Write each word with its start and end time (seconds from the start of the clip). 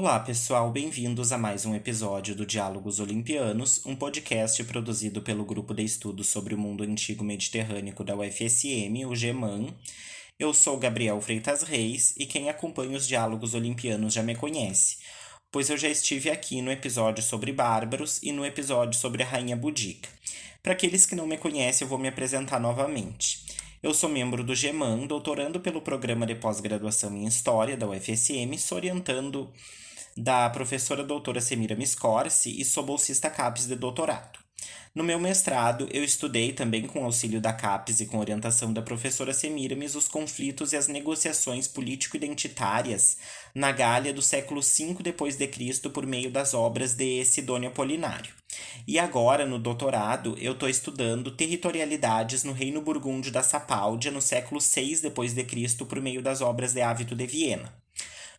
Olá, 0.00 0.20
pessoal, 0.20 0.70
bem-vindos 0.70 1.32
a 1.32 1.36
mais 1.36 1.66
um 1.66 1.74
episódio 1.74 2.32
do 2.32 2.46
Diálogos 2.46 3.00
Olimpianos, 3.00 3.84
um 3.84 3.96
podcast 3.96 4.62
produzido 4.62 5.20
pelo 5.22 5.44
Grupo 5.44 5.74
de 5.74 5.82
Estudos 5.82 6.28
sobre 6.28 6.54
o 6.54 6.56
Mundo 6.56 6.84
Antigo 6.84 7.24
Mediterrâneo 7.24 7.92
da 8.04 8.14
UFSM, 8.14 9.04
o 9.08 9.16
GEMAN. 9.16 9.74
Eu 10.38 10.54
sou 10.54 10.78
Gabriel 10.78 11.20
Freitas 11.20 11.64
Reis 11.64 12.14
e 12.16 12.26
quem 12.26 12.48
acompanha 12.48 12.96
os 12.96 13.08
Diálogos 13.08 13.54
Olimpianos 13.54 14.14
já 14.14 14.22
me 14.22 14.36
conhece, 14.36 14.98
pois 15.50 15.68
eu 15.68 15.76
já 15.76 15.88
estive 15.88 16.30
aqui 16.30 16.62
no 16.62 16.70
episódio 16.70 17.24
sobre 17.24 17.52
bárbaros 17.52 18.22
e 18.22 18.30
no 18.30 18.46
episódio 18.46 18.96
sobre 18.96 19.24
a 19.24 19.26
Rainha 19.26 19.56
Budica. 19.56 20.08
Para 20.62 20.74
aqueles 20.74 21.06
que 21.06 21.16
não 21.16 21.26
me 21.26 21.36
conhecem, 21.36 21.84
eu 21.84 21.88
vou 21.88 21.98
me 21.98 22.06
apresentar 22.06 22.60
novamente. 22.60 23.44
Eu 23.82 23.92
sou 23.92 24.08
membro 24.08 24.44
do 24.44 24.54
GEMAN, 24.54 25.08
doutorando 25.08 25.58
pelo 25.58 25.82
programa 25.82 26.24
de 26.24 26.36
pós-graduação 26.36 27.12
em 27.16 27.26
História 27.26 27.76
da 27.76 27.88
UFSM, 27.88 28.56
orientando 28.70 29.52
da 30.18 30.50
professora 30.50 31.04
doutora 31.04 31.40
Semira 31.40 31.76
Miscorsi 31.76 32.60
e 32.60 32.64
sou 32.64 32.84
bolsista 32.84 33.30
CAPES 33.30 33.68
de 33.68 33.76
doutorado. 33.76 34.40
No 34.92 35.04
meu 35.04 35.20
mestrado, 35.20 35.88
eu 35.92 36.02
estudei 36.02 36.52
também 36.52 36.86
com 36.88 37.04
auxílio 37.04 37.40
da 37.40 37.52
CAPES 37.52 38.00
e 38.00 38.06
com 38.06 38.18
orientação 38.18 38.72
da 38.72 38.82
professora 38.82 39.32
Semiramis 39.32 39.94
os 39.94 40.08
conflitos 40.08 40.72
e 40.72 40.76
as 40.76 40.88
negociações 40.88 41.68
político-identitárias 41.68 43.18
na 43.54 43.70
Gália 43.70 44.12
do 44.12 44.20
século 44.20 44.60
V 44.60 44.96
depois 45.00 45.36
de 45.36 45.46
Cristo 45.46 45.88
por 45.88 46.04
meio 46.04 46.32
das 46.32 46.52
obras 46.52 46.94
de 46.94 47.24
Sidônio 47.24 47.68
Apolinário. 47.68 48.34
E 48.88 48.98
agora, 48.98 49.46
no 49.46 49.58
doutorado, 49.58 50.36
eu 50.40 50.54
estou 50.54 50.68
estudando 50.68 51.30
territorialidades 51.30 52.42
no 52.42 52.52
Reino 52.52 52.82
Burgúndio 52.82 53.30
da 53.30 53.42
Sapáldia 53.44 54.10
no 54.10 54.20
século 54.20 54.60
VI 54.60 55.00
depois 55.00 55.32
de 55.32 55.44
Cristo 55.44 55.86
por 55.86 56.00
meio 56.00 56.20
das 56.20 56.40
obras 56.40 56.72
de 56.72 56.80
Ávito 56.80 57.14
de 57.14 57.26
Viena. 57.26 57.72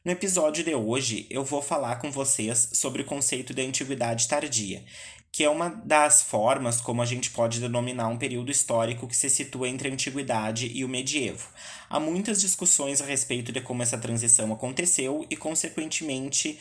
No 0.10 0.14
episódio 0.14 0.64
de 0.64 0.74
hoje, 0.74 1.28
eu 1.30 1.46
vou 1.46 1.62
falar 1.62 1.98
com 1.98 2.10
vocês 2.10 2.72
sobre 2.74 3.04
o 3.04 3.06
conceito 3.06 3.54
de 3.54 3.62
antiguidade 3.62 4.28
tardia, 4.28 4.84
que 5.32 5.44
é 5.44 5.50
uma 5.52 5.70
das 5.70 6.24
formas 6.24 6.82
como 6.82 7.04
a 7.04 7.06
gente 7.06 7.30
pode 7.30 7.60
denominar 7.60 8.08
um 8.08 8.18
período 8.18 8.50
histórico 8.50 9.08
que 9.08 9.16
se 9.16 9.30
situa 9.30 9.70
entre 9.70 9.88
a 9.88 9.94
antiguidade 9.94 10.72
e 10.74 10.84
o 10.84 10.90
medievo. 10.90 11.48
Há 11.88 12.00
muitas 12.00 12.42
discussões 12.42 13.02
a 13.02 13.06
respeito 13.06 13.52
de 13.52 13.62
como 13.62 13.84
essa 13.84 14.00
transição 14.00 14.52
aconteceu 14.52 15.28
e, 15.30 15.36
consequentemente, 15.36 16.58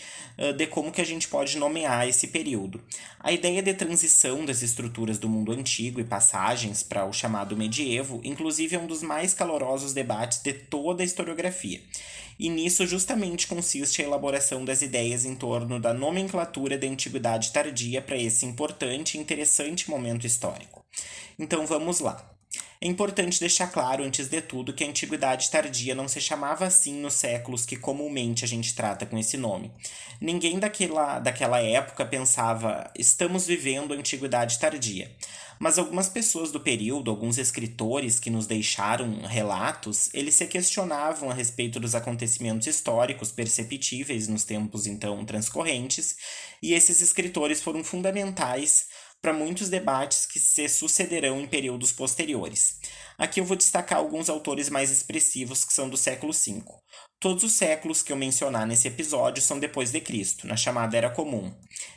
de 0.59 0.67
como 0.67 0.93
que 0.93 1.01
a 1.01 1.07
gente 1.07 1.27
pode 1.27 1.57
nomear 1.57 2.07
esse 2.07 2.27
período. 2.27 2.83
A 3.19 3.33
ideia 3.33 3.63
de 3.63 3.73
transição 3.73 4.45
das 4.45 4.61
estruturas 4.61 5.19
do 5.19 5.27
mundo 5.27 5.53
antigo 5.53 6.01
e 6.01 6.05
passagens 6.05 6.83
para 6.83 7.07
o 7.07 7.15
chamado 7.15 7.57
medievo, 7.57 8.21
inclusive, 8.23 8.77
é 8.77 8.79
um 8.79 8.87
dos 8.87 9.03
mais 9.03 9.33
calorosos 9.33 9.95
debates 9.95 10.43
de 10.43 10.53
toda 10.53 11.03
a 11.03 11.07
historiografia. 11.07 11.81
E 12.39 12.49
nisso 12.49 12.87
justamente 12.87 13.47
consiste 13.47 14.01
a 14.01 14.05
elaboração 14.05 14.65
das 14.65 14.81
ideias 14.81 15.25
em 15.25 15.35
torno 15.35 15.81
da 15.81 15.93
nomenclatura 15.93 16.79
da 16.79 16.87
antiguidade 16.87 17.53
tardia 17.53 18.01
para 18.01 18.17
esse 18.17 18.47
importante 18.47 19.17
e 19.17 19.21
interessante 19.21 19.91
momento 19.91 20.27
histórico. 20.27 20.85
Então 21.39 21.67
vamos 21.67 22.01
lá. 22.01 22.38
É 22.81 22.87
importante 22.87 23.41
deixar 23.41 23.67
claro, 23.67 24.05
antes 24.05 24.29
de 24.29 24.41
tudo, 24.41 24.73
que 24.73 24.85
a 24.85 24.87
Antiguidade 24.89 25.51
Tardia 25.51 25.97
não 25.97 26.07
se 26.07 26.21
chamava 26.21 26.65
assim 26.65 26.95
nos 26.95 27.15
séculos 27.15 27.67
que 27.67 27.77
comumente 27.77 28.45
a 28.45 28.49
gente 28.49 28.73
trata 28.73 29.05
com 29.05 29.19
esse 29.19 29.37
nome. 29.37 29.73
Ninguém 30.21 30.61
daquela, 30.61 31.19
daquela 31.19 31.61
época 31.61 32.07
pensava, 32.07 32.89
estamos 32.97 33.49
vivendo 33.49 33.93
a 33.93 33.97
Antiguidade 33.97 34.61
Tardia. 34.61 35.11
Mas 35.59 35.77
algumas 35.77 36.09
pessoas 36.09 36.53
do 36.53 36.61
período, 36.61 37.11
alguns 37.11 37.37
escritores 37.37 38.21
que 38.21 38.31
nos 38.31 38.47
deixaram 38.47 39.23
relatos, 39.23 40.09
eles 40.15 40.37
se 40.37 40.47
questionavam 40.47 41.31
a 41.31 41.35
respeito 41.35 41.81
dos 41.81 41.97
acontecimentos 41.97 42.69
históricos 42.69 43.33
perceptíveis 43.33 44.29
nos 44.29 44.45
tempos 44.45 44.87
então 44.87 45.25
transcorrentes, 45.25 46.17
e 46.63 46.75
esses 46.75 47.01
escritores 47.01 47.61
foram 47.61 47.83
fundamentais 47.83 48.87
para 49.21 49.33
muitos 49.33 49.69
debates 49.69 50.27
que 50.27 50.39
se 50.39 50.69
sucederão 50.69 51.41
em 51.41 51.47
períodos 51.47 51.93
posteriores. 51.93 52.79
Aqui 53.17 53.41
eu 53.41 53.45
vou 53.45 53.57
destacar 53.57 53.99
alguns 53.99 54.31
autores 54.31 54.71
mais 54.71 54.91
expressivos 54.91 55.65
que 55.65 55.73
são 55.73 55.89
do 55.89 55.97
século 55.97 56.33
V. 56.33 56.63
Todos 57.19 57.43
os 57.43 57.51
séculos 57.51 58.01
que 58.01 58.13
eu 58.13 58.17
mencionar 58.17 58.65
nesse 58.65 58.87
episódio 58.87 59.43
são 59.43 59.59
depois 59.59 59.91
de 59.91 60.01
Cristo, 60.01 60.47
na 60.47 60.57
chamada 60.57 60.97
Era 60.97 61.11
Comum. 61.11 61.53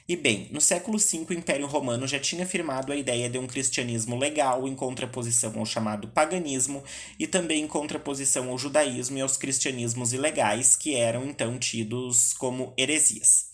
E 0.10 0.16
bem, 0.16 0.48
no 0.52 0.60
século 0.60 0.98
V 0.98 1.28
o 1.30 1.34
Império 1.34 1.68
Romano 1.68 2.08
já 2.08 2.20
tinha 2.20 2.44
afirmado 2.44 2.92
a 2.92 2.96
ideia 2.96 3.30
de 3.30 3.38
um 3.38 3.46
cristianismo 3.46 4.18
legal 4.18 4.68
em 4.68 4.74
contraposição 4.74 5.54
ao 5.60 5.66
chamado 5.66 6.08
paganismo 6.08 6.84
e 7.20 7.28
também 7.28 7.64
em 7.64 7.68
contraposição 7.68 8.50
ao 8.50 8.58
judaísmo 8.58 9.20
e 9.20 9.22
aos 9.22 9.38
cristianismos 9.38 10.12
ilegais, 10.12 10.76
que 10.76 10.96
eram 10.96 11.26
então 11.26 11.60
tidos 11.60 12.34
como 12.34 12.74
heresias. 12.76 13.46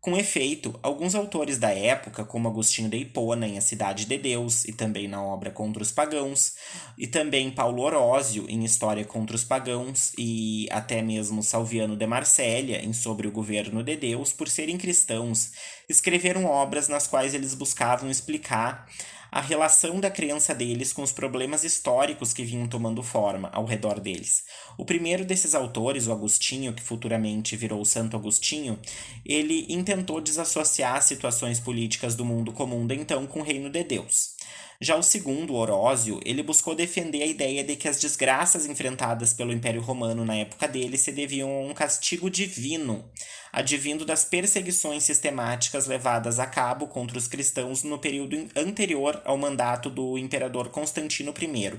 Com 0.00 0.16
efeito, 0.16 0.78
alguns 0.80 1.16
autores 1.16 1.58
da 1.58 1.70
época, 1.70 2.24
como 2.24 2.46
Agostinho 2.46 2.88
de 2.88 2.98
Hipona 2.98 3.48
em 3.48 3.58
A 3.58 3.60
Cidade 3.60 4.06
de 4.06 4.16
Deus 4.16 4.64
e 4.64 4.72
também 4.72 5.08
na 5.08 5.20
obra 5.20 5.50
Contra 5.50 5.82
os 5.82 5.90
Pagãos, 5.90 6.54
e 6.96 7.08
também 7.08 7.50
Paulo 7.50 7.82
Orósio 7.82 8.46
em 8.48 8.64
História 8.64 9.04
contra 9.04 9.34
os 9.34 9.42
Pagãos 9.42 10.12
e 10.16 10.68
até 10.70 11.02
mesmo 11.02 11.42
Salviano 11.42 11.96
de 11.96 12.06
Marsella 12.06 12.76
em 12.76 12.92
Sobre 12.92 13.26
o 13.26 13.32
Governo 13.32 13.82
de 13.82 13.96
Deus, 13.96 14.32
por 14.32 14.48
serem 14.48 14.78
cristãos, 14.78 15.50
escreveram 15.88 16.44
obras 16.44 16.86
nas 16.86 17.08
quais 17.08 17.34
eles 17.34 17.54
buscavam 17.54 18.08
explicar 18.08 18.86
a 19.30 19.40
relação 19.40 20.00
da 20.00 20.10
crença 20.10 20.54
deles 20.54 20.92
com 20.92 21.02
os 21.02 21.12
problemas 21.12 21.64
históricos 21.64 22.32
que 22.32 22.44
vinham 22.44 22.66
tomando 22.66 23.02
forma 23.02 23.48
ao 23.52 23.64
redor 23.64 24.00
deles. 24.00 24.44
O 24.76 24.84
primeiro 24.84 25.24
desses 25.24 25.54
autores, 25.54 26.06
o 26.06 26.12
Agostinho, 26.12 26.72
que 26.72 26.82
futuramente 26.82 27.56
virou 27.56 27.84
Santo 27.84 28.16
Agostinho, 28.16 28.78
ele 29.24 29.66
intentou 29.68 30.20
desassociar 30.20 31.02
situações 31.02 31.60
políticas 31.60 32.14
do 32.14 32.24
mundo 32.24 32.52
comum 32.52 32.86
de 32.86 32.94
então 32.94 33.26
com 33.26 33.40
o 33.40 33.44
reino 33.44 33.70
de 33.70 33.84
Deus. 33.84 34.36
Já 34.80 34.94
o 34.94 35.02
segundo, 35.02 35.56
Orósio, 35.56 36.20
ele 36.24 36.40
buscou 36.40 36.72
defender 36.72 37.20
a 37.20 37.26
ideia 37.26 37.64
de 37.64 37.74
que 37.74 37.88
as 37.88 37.98
desgraças 37.98 38.64
enfrentadas 38.64 39.32
pelo 39.32 39.52
Império 39.52 39.80
Romano 39.80 40.24
na 40.24 40.36
época 40.36 40.68
dele 40.68 40.96
se 40.96 41.10
deviam 41.10 41.50
a 41.50 41.60
um 41.62 41.74
castigo 41.74 42.30
divino, 42.30 43.10
advindo 43.52 44.04
das 44.04 44.24
perseguições 44.24 45.02
sistemáticas 45.02 45.88
levadas 45.88 46.38
a 46.38 46.46
cabo 46.46 46.86
contra 46.86 47.18
os 47.18 47.26
cristãos 47.26 47.82
no 47.82 47.98
período 47.98 48.48
anterior 48.54 49.20
ao 49.24 49.36
mandato 49.36 49.90
do 49.90 50.16
imperador 50.16 50.68
Constantino 50.68 51.34
I, 51.36 51.72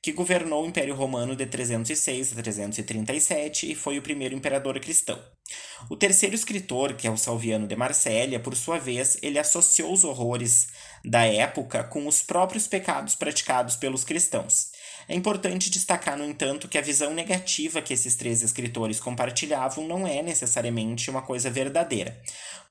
que 0.00 0.12
governou 0.12 0.62
o 0.62 0.68
Império 0.68 0.94
Romano 0.94 1.34
de 1.34 1.46
306 1.46 2.30
a 2.30 2.36
337 2.36 3.72
e 3.72 3.74
foi 3.74 3.98
o 3.98 4.02
primeiro 4.02 4.36
imperador 4.36 4.78
cristão. 4.78 5.20
O 5.90 5.96
terceiro 5.96 6.36
escritor, 6.36 6.94
que 6.94 7.08
é 7.08 7.10
o 7.10 7.16
Salviano 7.16 7.66
de 7.66 7.74
Marsella, 7.74 8.38
por 8.38 8.54
sua 8.54 8.78
vez, 8.78 9.18
ele 9.20 9.36
associou 9.36 9.92
os 9.92 10.04
horrores 10.04 10.68
da 11.06 11.24
época 11.24 11.84
com 11.84 12.08
os 12.08 12.20
próprios 12.20 12.66
pecados 12.66 13.14
praticados 13.14 13.76
pelos 13.76 14.02
cristãos. 14.02 14.72
É 15.08 15.14
importante 15.14 15.70
destacar, 15.70 16.18
no 16.18 16.24
entanto, 16.24 16.66
que 16.66 16.76
a 16.76 16.82
visão 16.82 17.14
negativa 17.14 17.80
que 17.80 17.94
esses 17.94 18.16
três 18.16 18.42
escritores 18.42 18.98
compartilhavam 18.98 19.86
não 19.86 20.04
é 20.04 20.20
necessariamente 20.20 21.08
uma 21.08 21.22
coisa 21.22 21.48
verdadeira, 21.48 22.20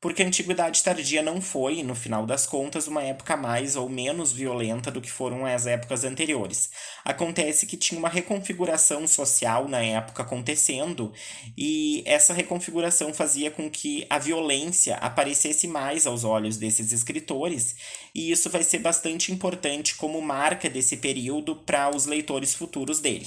porque 0.05 0.21
a 0.21 0.27
Antiguidade 0.27 0.83
Tardia 0.83 1.23
não 1.23 1.41
foi, 1.41 1.81
no 1.81 1.95
final 1.95 2.27
das 2.27 2.45
contas, 2.45 2.85
uma 2.85 3.01
época 3.01 3.35
mais 3.35 3.75
ou 3.75 3.89
menos 3.89 4.31
violenta 4.31 4.91
do 4.91 5.01
que 5.01 5.09
foram 5.09 5.47
as 5.47 5.65
épocas 5.65 6.03
anteriores. 6.03 6.69
Acontece 7.03 7.65
que 7.65 7.75
tinha 7.75 7.97
uma 7.97 8.07
reconfiguração 8.07 9.07
social 9.07 9.67
na 9.67 9.81
época 9.81 10.21
acontecendo, 10.21 11.11
e 11.57 12.03
essa 12.05 12.35
reconfiguração 12.35 13.15
fazia 13.15 13.49
com 13.49 13.67
que 13.67 14.05
a 14.07 14.19
violência 14.19 14.93
aparecesse 14.97 15.67
mais 15.67 16.05
aos 16.05 16.23
olhos 16.23 16.55
desses 16.55 16.91
escritores, 16.91 17.75
e 18.13 18.29
isso 18.29 18.47
vai 18.47 18.61
ser 18.61 18.77
bastante 18.77 19.31
importante 19.31 19.95
como 19.95 20.21
marca 20.21 20.69
desse 20.69 20.97
período 20.97 21.55
para 21.55 21.89
os 21.89 22.05
leitores 22.05 22.53
futuros 22.53 22.99
dele. 22.99 23.25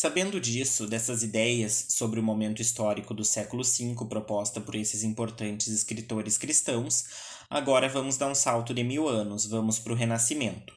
Sabendo 0.00 0.40
disso, 0.40 0.86
dessas 0.86 1.24
ideias 1.24 1.86
sobre 1.88 2.20
o 2.20 2.22
momento 2.22 2.62
histórico 2.62 3.12
do 3.12 3.24
século 3.24 3.64
V 3.64 4.06
proposta 4.08 4.60
por 4.60 4.76
esses 4.76 5.02
importantes 5.02 5.66
escritores 5.66 6.38
cristãos, 6.38 7.04
agora 7.50 7.88
vamos 7.88 8.16
dar 8.16 8.28
um 8.28 8.34
salto 8.34 8.72
de 8.72 8.84
mil 8.84 9.08
anos, 9.08 9.44
vamos 9.46 9.80
para 9.80 9.92
o 9.92 9.96
Renascimento. 9.96 10.72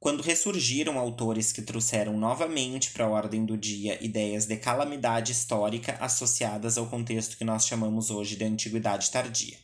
Quando 0.00 0.22
ressurgiram 0.22 0.98
autores 0.98 1.52
que 1.52 1.60
trouxeram 1.60 2.16
novamente 2.16 2.92
para 2.92 3.04
a 3.04 3.10
ordem 3.10 3.44
do 3.44 3.58
dia 3.58 4.02
ideias 4.02 4.46
de 4.46 4.56
calamidade 4.56 5.32
histórica 5.32 5.98
associadas 6.00 6.78
ao 6.78 6.86
contexto 6.86 7.36
que 7.36 7.44
nós 7.44 7.66
chamamos 7.66 8.10
hoje 8.10 8.36
de 8.36 8.44
Antiguidade 8.44 9.10
Tardia 9.10 9.58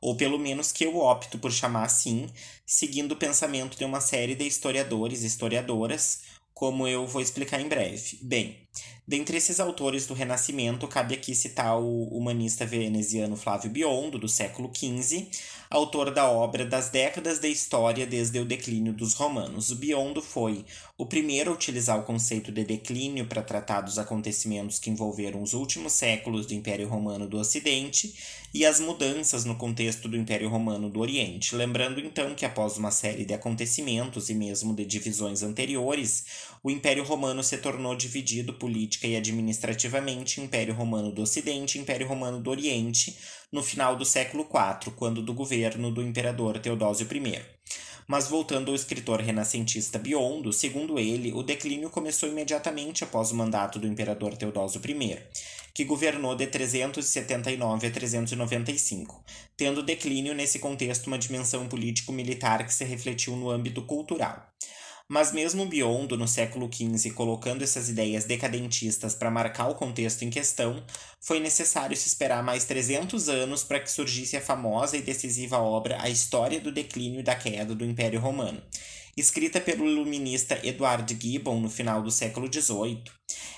ou 0.00 0.16
pelo 0.16 0.38
menos 0.38 0.72
que 0.72 0.84
eu 0.84 0.96
opto 0.96 1.38
por 1.38 1.52
chamar 1.52 1.84
assim, 1.84 2.28
seguindo 2.64 3.12
o 3.12 3.16
pensamento 3.16 3.76
de 3.76 3.84
uma 3.84 4.00
série 4.00 4.34
de 4.34 4.46
historiadores 4.46 5.22
e 5.22 5.26
historiadoras, 5.26 6.20
como 6.60 6.86
eu 6.86 7.06
vou 7.06 7.22
explicar 7.22 7.58
em 7.58 7.68
breve. 7.68 8.18
Bem, 8.22 8.68
dentre 9.06 9.36
esses 9.36 9.58
autores 9.58 10.06
do 10.06 10.14
Renascimento, 10.14 10.86
cabe 10.86 11.14
aqui 11.14 11.34
citar 11.34 11.80
o 11.80 12.04
humanista 12.04 12.64
veneziano 12.64 13.36
Flávio 13.36 13.70
Biondo, 13.70 14.18
do 14.18 14.28
século 14.28 14.70
XV, 14.72 15.26
autor 15.68 16.12
da 16.12 16.30
obra 16.30 16.64
Das 16.64 16.90
Décadas 16.90 17.38
da 17.38 17.48
História 17.48 18.06
desde 18.06 18.38
o 18.38 18.44
Declínio 18.44 18.92
dos 18.92 19.14
Romanos. 19.14 19.70
O 19.70 19.76
Biondo 19.76 20.20
foi 20.22 20.64
o 20.98 21.06
primeiro 21.06 21.50
a 21.50 21.54
utilizar 21.54 21.98
o 21.98 22.02
conceito 22.02 22.52
de 22.52 22.64
declínio 22.64 23.26
para 23.26 23.42
tratar 23.42 23.80
dos 23.80 23.98
acontecimentos 23.98 24.78
que 24.78 24.90
envolveram 24.90 25.42
os 25.42 25.54
últimos 25.54 25.92
séculos 25.92 26.46
do 26.46 26.54
Império 26.54 26.88
Romano 26.88 27.26
do 27.26 27.38
Ocidente 27.38 28.14
e 28.52 28.66
as 28.66 28.80
mudanças 28.80 29.44
no 29.44 29.56
contexto 29.56 30.08
do 30.08 30.16
Império 30.16 30.48
Romano 30.48 30.90
do 30.90 31.00
Oriente. 31.00 31.54
Lembrando 31.54 32.00
então 32.00 32.34
que 32.34 32.44
após 32.44 32.76
uma 32.76 32.90
série 32.90 33.24
de 33.24 33.32
acontecimentos 33.32 34.28
e 34.28 34.34
mesmo 34.34 34.74
de 34.74 34.84
divisões 34.84 35.42
anteriores, 35.42 36.24
o 36.62 36.70
Império 36.70 37.04
Romano 37.04 37.42
se 37.42 37.56
tornou 37.58 37.94
dividido 37.94 38.52
política 38.60 39.08
e 39.08 39.16
administrativamente 39.16 40.40
Império 40.40 40.74
Romano 40.74 41.10
do 41.10 41.22
Ocidente 41.22 41.76
e 41.76 41.80
Império 41.80 42.06
Romano 42.06 42.38
do 42.38 42.50
Oriente 42.50 43.18
no 43.50 43.62
final 43.62 43.96
do 43.96 44.04
século 44.04 44.44
IV, 44.44 44.92
quando 44.94 45.20
do 45.22 45.34
governo 45.34 45.90
do 45.90 46.00
imperador 46.00 46.60
Teodósio 46.60 47.08
I. 47.12 47.40
Mas 48.06 48.28
voltando 48.28 48.70
ao 48.70 48.74
escritor 48.74 49.20
renascentista 49.20 49.98
Biondo, 49.98 50.52
segundo 50.52 50.98
ele, 50.98 51.32
o 51.32 51.42
declínio 51.42 51.88
começou 51.88 52.28
imediatamente 52.28 53.04
após 53.04 53.30
o 53.30 53.36
mandato 53.36 53.78
do 53.78 53.86
imperador 53.86 54.36
Teodósio 54.36 54.80
I, 54.84 55.18
que 55.72 55.84
governou 55.84 56.34
de 56.34 56.46
379 56.46 57.86
a 57.86 57.90
395, 57.90 59.24
tendo 59.56 59.82
declínio 59.82 60.34
nesse 60.34 60.58
contexto 60.58 61.06
uma 61.06 61.18
dimensão 61.18 61.68
político-militar 61.68 62.66
que 62.66 62.74
se 62.74 62.84
refletiu 62.84 63.36
no 63.36 63.48
âmbito 63.48 63.82
cultural. 63.82 64.44
Mas 65.12 65.32
mesmo 65.32 65.66
Biondo, 65.66 66.16
no 66.16 66.28
século 66.28 66.70
XV, 66.72 67.10
colocando 67.10 67.64
essas 67.64 67.88
ideias 67.88 68.26
decadentistas 68.26 69.12
para 69.12 69.28
marcar 69.28 69.66
o 69.66 69.74
contexto 69.74 70.22
em 70.22 70.30
questão, 70.30 70.80
foi 71.20 71.40
necessário 71.40 71.96
se 71.96 72.06
esperar 72.06 72.44
mais 72.44 72.64
300 72.64 73.28
anos 73.28 73.64
para 73.64 73.80
que 73.80 73.90
surgisse 73.90 74.36
a 74.36 74.40
famosa 74.40 74.96
e 74.96 75.02
decisiva 75.02 75.58
obra 75.58 76.00
A 76.00 76.08
História 76.08 76.60
do 76.60 76.70
Declínio 76.70 77.18
e 77.18 77.24
da 77.24 77.34
Queda 77.34 77.74
do 77.74 77.84
Império 77.84 78.20
Romano, 78.20 78.62
escrita 79.20 79.60
pelo 79.60 79.86
iluminista 79.86 80.58
Edward 80.62 81.16
Gibbon 81.20 81.60
no 81.60 81.70
final 81.70 82.02
do 82.02 82.10
século 82.10 82.52
XVIII. 82.52 83.04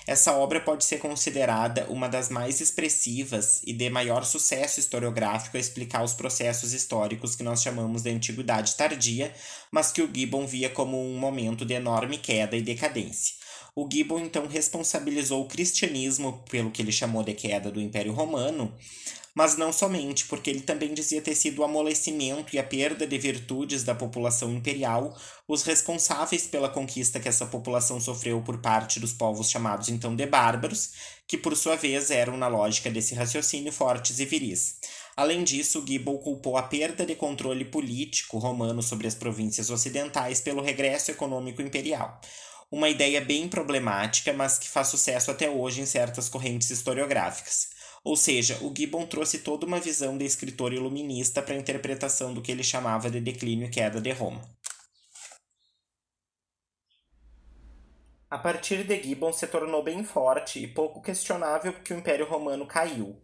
Essa 0.05 0.33
obra 0.33 0.59
pode 0.59 0.83
ser 0.83 0.97
considerada 0.97 1.85
uma 1.89 2.09
das 2.09 2.29
mais 2.29 2.59
expressivas 2.59 3.61
e 3.65 3.71
de 3.71 3.89
maior 3.89 4.25
sucesso 4.25 4.79
historiográfico 4.79 5.55
a 5.55 5.59
explicar 5.59 6.03
os 6.03 6.13
processos 6.13 6.73
históricos 6.73 7.35
que 7.35 7.43
nós 7.43 7.63
chamamos 7.63 8.03
de 8.03 8.11
Antiguidade 8.11 8.75
Tardia, 8.75 9.33
mas 9.71 9.91
que 9.91 10.01
o 10.01 10.09
Gibbon 10.13 10.45
via 10.45 10.69
como 10.69 11.01
um 11.01 11.17
momento 11.17 11.65
de 11.65 11.73
enorme 11.73 12.17
queda 12.17 12.57
e 12.57 12.61
decadência. 12.61 13.42
O 13.75 13.89
Gibbon 13.91 14.19
então 14.19 14.45
responsabilizou 14.45 15.41
o 15.41 15.47
cristianismo 15.47 16.43
pelo 16.49 16.69
que 16.69 16.81
ele 16.81 16.91
chamou 16.91 17.23
de 17.23 17.33
queda 17.33 17.71
do 17.71 17.81
Império 17.81 18.13
Romano, 18.13 18.71
mas 19.35 19.57
não 19.57 19.73
somente, 19.73 20.25
porque 20.25 20.51
ele 20.51 20.61
também 20.61 20.93
dizia 20.93 21.21
ter 21.21 21.33
sido 21.33 21.59
o 21.59 21.63
amolecimento 21.63 22.55
e 22.55 22.59
a 22.59 22.63
perda 22.63 23.07
de 23.07 23.17
virtudes 23.17 23.83
da 23.83 23.95
população 23.95 24.53
imperial 24.53 25.17
os 25.47 25.63
responsáveis 25.63 26.45
pela 26.45 26.69
conquista 26.69 27.19
que 27.19 27.27
essa 27.27 27.47
população 27.47 27.99
sofreu 27.99 28.41
por 28.41 28.59
parte 28.59 28.99
dos 28.99 29.11
povos 29.11 29.49
chamados 29.49 29.89
então 29.89 30.15
de 30.15 30.27
bárbaros, 30.27 30.91
que 31.27 31.35
por 31.35 31.57
sua 31.57 31.75
vez 31.75 32.11
eram, 32.11 32.37
na 32.37 32.47
lógica 32.47 32.91
desse 32.91 33.15
raciocínio, 33.15 33.71
fortes 33.71 34.19
e 34.19 34.25
viris. 34.25 34.75
Além 35.15 35.43
disso, 35.43 35.83
Gibbon 35.85 36.19
culpou 36.19 36.57
a 36.57 36.63
perda 36.63 37.05
de 37.05 37.15
controle 37.15 37.65
político 37.65 38.37
romano 38.37 38.83
sobre 38.83 39.07
as 39.07 39.15
províncias 39.15 39.71
ocidentais 39.71 40.41
pelo 40.41 40.61
regresso 40.61 41.09
econômico 41.09 41.61
imperial. 41.61 42.19
Uma 42.73 42.89
ideia 42.89 43.21
bem 43.21 43.47
problemática, 43.47 44.33
mas 44.33 44.57
que 44.57 44.67
faz 44.67 44.87
sucesso 44.87 45.29
até 45.29 45.47
hoje 45.47 45.79
em 45.79 45.85
certas 45.85 46.27
correntes 46.27 46.71
historiográficas. 46.71 47.69
Ou 48.03 48.15
seja, 48.15 48.57
o 48.63 48.73
Gibbon 48.75 49.05
trouxe 49.05 49.37
toda 49.37 49.63
uma 49.63 49.79
visão 49.79 50.17
de 50.17 50.25
escritor 50.25 50.73
iluminista 50.73 51.39
para 51.43 51.53
a 51.53 51.57
interpretação 51.59 52.33
do 52.33 52.41
que 52.41 52.51
ele 52.51 52.63
chamava 52.63 53.11
de 53.11 53.21
declínio 53.21 53.67
e 53.67 53.69
queda 53.69 54.01
de 54.01 54.11
Roma. 54.11 54.41
A 58.27 58.39
partir 58.39 58.83
de 58.83 59.03
Gibbon 59.03 59.31
se 59.31 59.45
tornou 59.45 59.83
bem 59.83 60.03
forte 60.03 60.57
e 60.57 60.67
pouco 60.67 60.99
questionável 60.99 61.73
que 61.73 61.93
o 61.93 61.99
Império 61.99 62.25
Romano 62.27 62.65
caiu. 62.65 63.21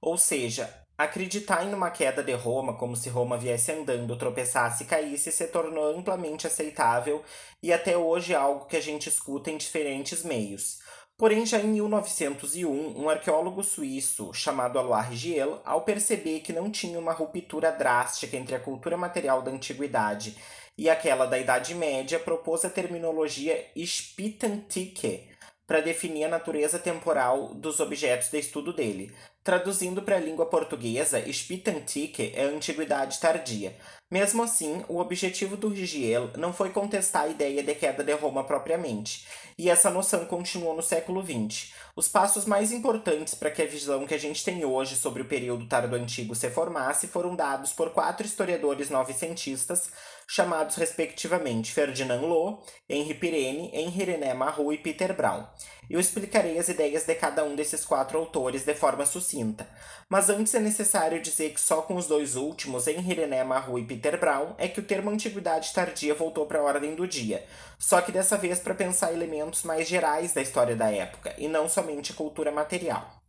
Ou 0.00 0.16
seja, 0.16 0.72
acreditar 0.96 1.64
em 1.64 1.74
uma 1.74 1.90
queda 1.90 2.22
de 2.22 2.32
Roma, 2.32 2.74
como 2.74 2.96
se 2.96 3.08
Roma 3.08 3.36
viesse 3.38 3.72
andando, 3.72 4.16
tropeçasse 4.16 4.84
e 4.84 4.86
caísse, 4.86 5.32
se 5.32 5.46
tornou 5.48 5.96
amplamente 5.96 6.46
aceitável 6.46 7.22
e 7.62 7.72
até 7.72 7.96
hoje 7.96 8.32
é 8.32 8.36
algo 8.36 8.66
que 8.66 8.76
a 8.76 8.80
gente 8.80 9.08
escuta 9.08 9.50
em 9.50 9.56
diferentes 9.56 10.22
meios. 10.22 10.80
Porém, 11.16 11.46
já 11.46 11.58
em 11.58 11.68
1901, 11.68 13.00
um 13.00 13.08
arqueólogo 13.08 13.62
suíço 13.62 14.32
chamado 14.32 14.78
Alois 14.78 15.14
Giel, 15.14 15.60
ao 15.64 15.82
perceber 15.82 16.40
que 16.40 16.52
não 16.52 16.70
tinha 16.70 16.98
uma 16.98 17.12
ruptura 17.12 17.70
drástica 17.70 18.36
entre 18.36 18.54
a 18.54 18.60
cultura 18.60 18.96
material 18.96 19.40
da 19.40 19.50
antiguidade 19.50 20.36
e 20.76 20.88
aquela 20.90 21.26
da 21.26 21.38
Idade 21.38 21.74
Média, 21.74 22.18
propôs 22.18 22.64
a 22.64 22.70
terminologia 22.70 23.70
Spitantike 23.76 25.28
para 25.72 25.80
definir 25.80 26.24
a 26.24 26.28
natureza 26.28 26.78
temporal 26.78 27.54
dos 27.54 27.80
objetos 27.80 28.28
de 28.28 28.38
estudo 28.38 28.74
dele. 28.74 29.10
Traduzindo 29.42 30.02
para 30.02 30.16
a 30.16 30.20
língua 30.20 30.44
portuguesa, 30.44 31.18
Spitantike 31.32 32.30
é 32.36 32.44
a 32.44 32.48
antiguidade 32.48 33.18
tardia, 33.18 33.74
mesmo 34.12 34.42
assim, 34.42 34.84
o 34.90 34.98
objetivo 34.98 35.56
do 35.56 35.70
Rigiel 35.70 36.32
não 36.36 36.52
foi 36.52 36.68
contestar 36.68 37.22
a 37.22 37.28
ideia 37.28 37.62
de 37.62 37.74
queda 37.74 38.04
de 38.04 38.12
Roma 38.12 38.44
propriamente, 38.44 39.26
e 39.56 39.70
essa 39.70 39.90
noção 39.90 40.26
continuou 40.26 40.76
no 40.76 40.82
século 40.82 41.24
XX. 41.24 41.72
Os 41.96 42.08
passos 42.08 42.44
mais 42.44 42.72
importantes 42.72 43.34
para 43.34 43.50
que 43.50 43.62
a 43.62 43.66
visão 43.66 44.06
que 44.06 44.12
a 44.12 44.18
gente 44.18 44.44
tem 44.44 44.66
hoje 44.66 44.96
sobre 44.96 45.22
o 45.22 45.24
período 45.24 45.66
tardo-antigo 45.66 46.34
se 46.34 46.50
formasse 46.50 47.06
foram 47.06 47.34
dados 47.34 47.72
por 47.72 47.88
quatro 47.88 48.26
historiadores 48.26 48.90
novecentistas, 48.90 49.90
chamados 50.34 50.76
respectivamente 50.76 51.74
Ferdinand 51.74 52.22
Loh, 52.22 52.62
Henri 52.88 53.12
Pirene, 53.12 53.70
Henri 53.74 54.04
René 54.04 54.32
Marrou 54.32 54.72
e 54.72 54.78
Peter 54.78 55.14
Brown. 55.14 55.46
Eu 55.90 56.00
explicarei 56.00 56.58
as 56.58 56.70
ideias 56.70 57.04
de 57.04 57.14
cada 57.14 57.44
um 57.44 57.54
desses 57.54 57.84
quatro 57.84 58.18
autores 58.18 58.64
de 58.64 58.74
forma 58.74 59.04
sucinta, 59.04 59.68
mas 60.08 60.30
antes 60.30 60.54
é 60.54 60.58
necessário 60.58 61.20
dizer 61.20 61.52
que 61.52 61.60
só 61.60 61.82
com 61.82 61.96
os 61.96 62.06
dois 62.06 62.34
últimos, 62.34 62.86
Henri 62.86 63.12
René 63.12 63.44
Marrou 63.44 63.78
e 63.78 63.84
Peter 63.84 64.18
Brown, 64.18 64.54
é 64.56 64.68
que 64.68 64.80
o 64.80 64.84
termo 64.84 65.10
antiguidade 65.10 65.70
tardia 65.74 66.14
voltou 66.14 66.46
para 66.46 66.60
a 66.60 66.64
ordem 66.64 66.94
do 66.94 67.06
dia, 67.06 67.44
só 67.78 68.00
que 68.00 68.10
dessa 68.10 68.38
vez 68.38 68.58
para 68.58 68.74
pensar 68.74 69.12
elementos 69.12 69.64
mais 69.64 69.86
gerais 69.86 70.32
da 70.32 70.40
história 70.40 70.74
da 70.74 70.90
época, 70.90 71.34
e 71.36 71.46
não 71.46 71.68
somente 71.68 72.14
cultura 72.14 72.50
material. 72.50 73.21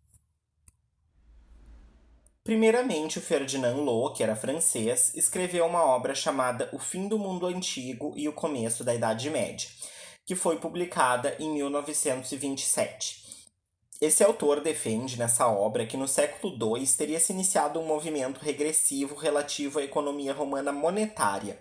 Primeiramente, 2.43 3.19
o 3.19 3.21
Ferdinand 3.21 3.77
Loh, 3.77 4.11
que 4.11 4.21
era 4.21 4.35
francês, 4.35 5.13
escreveu 5.15 5.65
uma 5.65 5.85
obra 5.85 6.13
chamada 6.13 6.69
O 6.73 6.79
Fim 6.79 7.07
do 7.07 7.17
Mundo 7.17 7.47
Antigo 7.47 8.13
e 8.17 8.27
o 8.27 8.33
Começo 8.33 8.83
da 8.83 8.93
Idade 8.93 9.29
Média, 9.29 9.69
que 10.25 10.35
foi 10.35 10.57
publicada 10.57 11.37
em 11.39 11.49
1927. 11.49 13.23
Esse 14.01 14.25
autor 14.25 14.59
defende 14.59 15.17
nessa 15.17 15.47
obra 15.47 15.85
que 15.85 15.95
no 15.95 16.05
século 16.05 16.53
II 16.53 16.85
teria 16.97 17.17
se 17.17 17.31
iniciado 17.31 17.79
um 17.79 17.85
movimento 17.85 18.41
regressivo 18.41 19.15
relativo 19.15 19.79
à 19.79 19.83
economia 19.83 20.33
romana 20.33 20.73
monetária. 20.73 21.57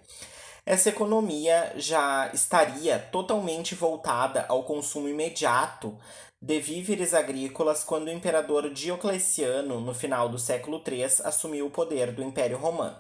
Essa 0.67 0.89
economia 0.89 1.73
já 1.77 2.29
estaria 2.35 2.99
totalmente 2.99 3.77
voltada 3.77 4.47
ao 4.49 4.65
consumo 4.65 5.09
imediato 5.09 5.97
de 6.43 6.59
víveres 6.59 7.15
agrícolas 7.15 7.85
quando 7.85 8.09
o 8.09 8.13
imperador 8.13 8.69
Diocleciano, 8.69 9.81
no 9.81 9.95
final 9.95 10.29
do 10.29 10.41
século 10.41 10.83
III, 10.85 11.05
assumiu 11.23 11.67
o 11.67 11.71
poder 11.71 12.11
do 12.11 12.21
Império 12.21 12.59
Romano. 12.59 12.97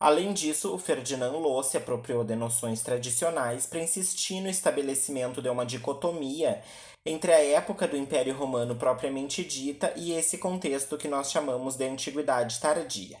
Além 0.00 0.32
disso, 0.32 0.74
o 0.74 0.78
Ferdinand 0.78 1.32
Lô 1.32 1.62
se 1.62 1.76
apropriou 1.76 2.24
de 2.24 2.34
noções 2.34 2.80
tradicionais 2.80 3.66
para 3.66 3.82
insistir 3.82 4.40
no 4.40 4.48
estabelecimento 4.48 5.42
de 5.42 5.50
uma 5.50 5.66
dicotomia 5.66 6.62
entre 7.04 7.32
a 7.34 7.44
época 7.44 7.86
do 7.86 7.96
Império 7.96 8.34
Romano 8.34 8.74
propriamente 8.74 9.44
dita 9.44 9.92
e 9.94 10.12
esse 10.12 10.38
contexto 10.38 10.96
que 10.96 11.08
nós 11.08 11.30
chamamos 11.30 11.76
de 11.76 11.86
Antiguidade 11.86 12.58
Tardia. 12.58 13.18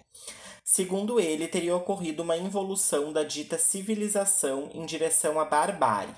Segundo 0.64 1.20
ele, 1.20 1.46
teria 1.46 1.76
ocorrido 1.76 2.22
uma 2.22 2.38
involução 2.38 3.12
da 3.12 3.22
dita 3.22 3.58
civilização 3.58 4.70
em 4.72 4.86
direção 4.86 5.38
à 5.38 5.44
barbárie, 5.44 6.14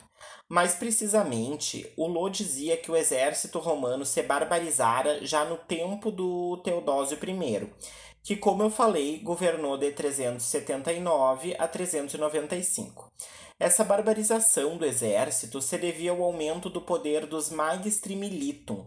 mais 0.49 0.75
precisamente, 0.75 1.91
o 1.97 2.07
Lô 2.07 2.29
dizia 2.29 2.77
que 2.77 2.91
o 2.91 2.97
exército 2.97 3.59
romano 3.59 4.05
se 4.05 4.23
barbarizara 4.23 5.25
já 5.25 5.45
no 5.45 5.57
tempo 5.57 6.11
do 6.11 6.59
Teodósio 6.59 7.19
I, 7.23 7.71
que, 8.23 8.37
como 8.37 8.63
eu 8.63 8.71
falei, 8.71 9.19
governou 9.19 9.77
de 9.77 9.91
379 9.93 11.55
a 11.59 11.67
395. 11.67 13.11
Essa 13.59 13.85
barbarização 13.85 14.77
do 14.77 14.85
exército 14.85 15.63
se 15.63 15.79
devia 15.79 16.11
ao 16.11 16.23
aumento 16.23 16.69
do 16.69 16.81
poder 16.81 17.27
dos 17.27 17.51
magistri 17.51 18.17
militum, 18.17 18.85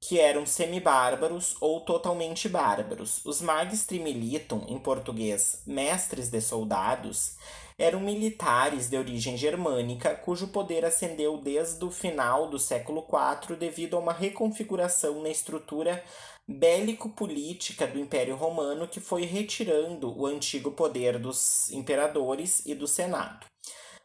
que 0.00 0.18
eram 0.18 0.46
semibárbaros 0.46 1.56
ou 1.60 1.80
totalmente 1.80 2.48
bárbaros. 2.48 3.24
Os 3.24 3.40
magistri 3.42 3.98
militum, 3.98 4.64
em 4.68 4.78
português, 4.78 5.62
mestres 5.66 6.30
de 6.30 6.40
soldados, 6.40 7.36
eram 7.78 8.00
militares 8.00 8.90
de 8.90 8.96
origem 8.96 9.36
germânica, 9.36 10.16
cujo 10.16 10.48
poder 10.48 10.84
ascendeu 10.84 11.38
desde 11.38 11.84
o 11.84 11.92
final 11.92 12.50
do 12.50 12.58
século 12.58 13.06
IV 13.08 13.56
devido 13.56 13.96
a 13.96 14.00
uma 14.00 14.12
reconfiguração 14.12 15.22
na 15.22 15.28
estrutura 15.28 16.02
bélico-política 16.48 17.86
do 17.86 18.00
Império 18.00 18.34
Romano 18.34 18.88
que 18.88 19.00
foi 19.00 19.24
retirando 19.24 20.12
o 20.18 20.26
antigo 20.26 20.72
poder 20.72 21.18
dos 21.18 21.70
imperadores 21.70 22.66
e 22.66 22.74
do 22.74 22.88
Senado. 22.88 23.46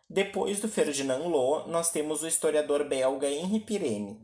Depois 0.08 0.60
do 0.60 0.68
Ferdinand 0.68 1.28
Lô, 1.28 1.66
nós 1.66 1.90
temos 1.90 2.22
o 2.22 2.28
historiador 2.28 2.84
belga 2.84 3.28
Henri 3.28 3.62
Pirenne, 3.62 4.20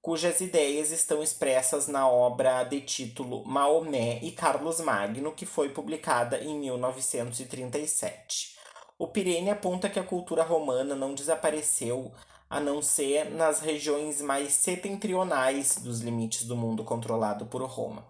cujas 0.00 0.40
ideias 0.40 0.92
estão 0.92 1.20
expressas 1.22 1.88
na 1.88 2.08
obra 2.08 2.62
de 2.62 2.80
título 2.82 3.44
Maomé 3.44 4.20
e 4.22 4.30
Carlos 4.30 4.80
Magno, 4.80 5.32
que 5.32 5.46
foi 5.46 5.70
publicada 5.70 6.38
em 6.38 6.56
1937. 6.60 8.61
O 8.98 9.08
Pirene 9.08 9.50
aponta 9.50 9.88
que 9.88 9.98
a 9.98 10.04
cultura 10.04 10.42
romana 10.42 10.94
não 10.94 11.14
desapareceu 11.14 12.12
a 12.48 12.60
não 12.60 12.82
ser 12.82 13.30
nas 13.30 13.60
regiões 13.60 14.20
mais 14.20 14.52
setentrionais 14.52 15.76
dos 15.76 16.00
limites 16.00 16.44
do 16.44 16.54
mundo 16.54 16.84
controlado 16.84 17.46
por 17.46 17.62
Roma. 17.62 18.06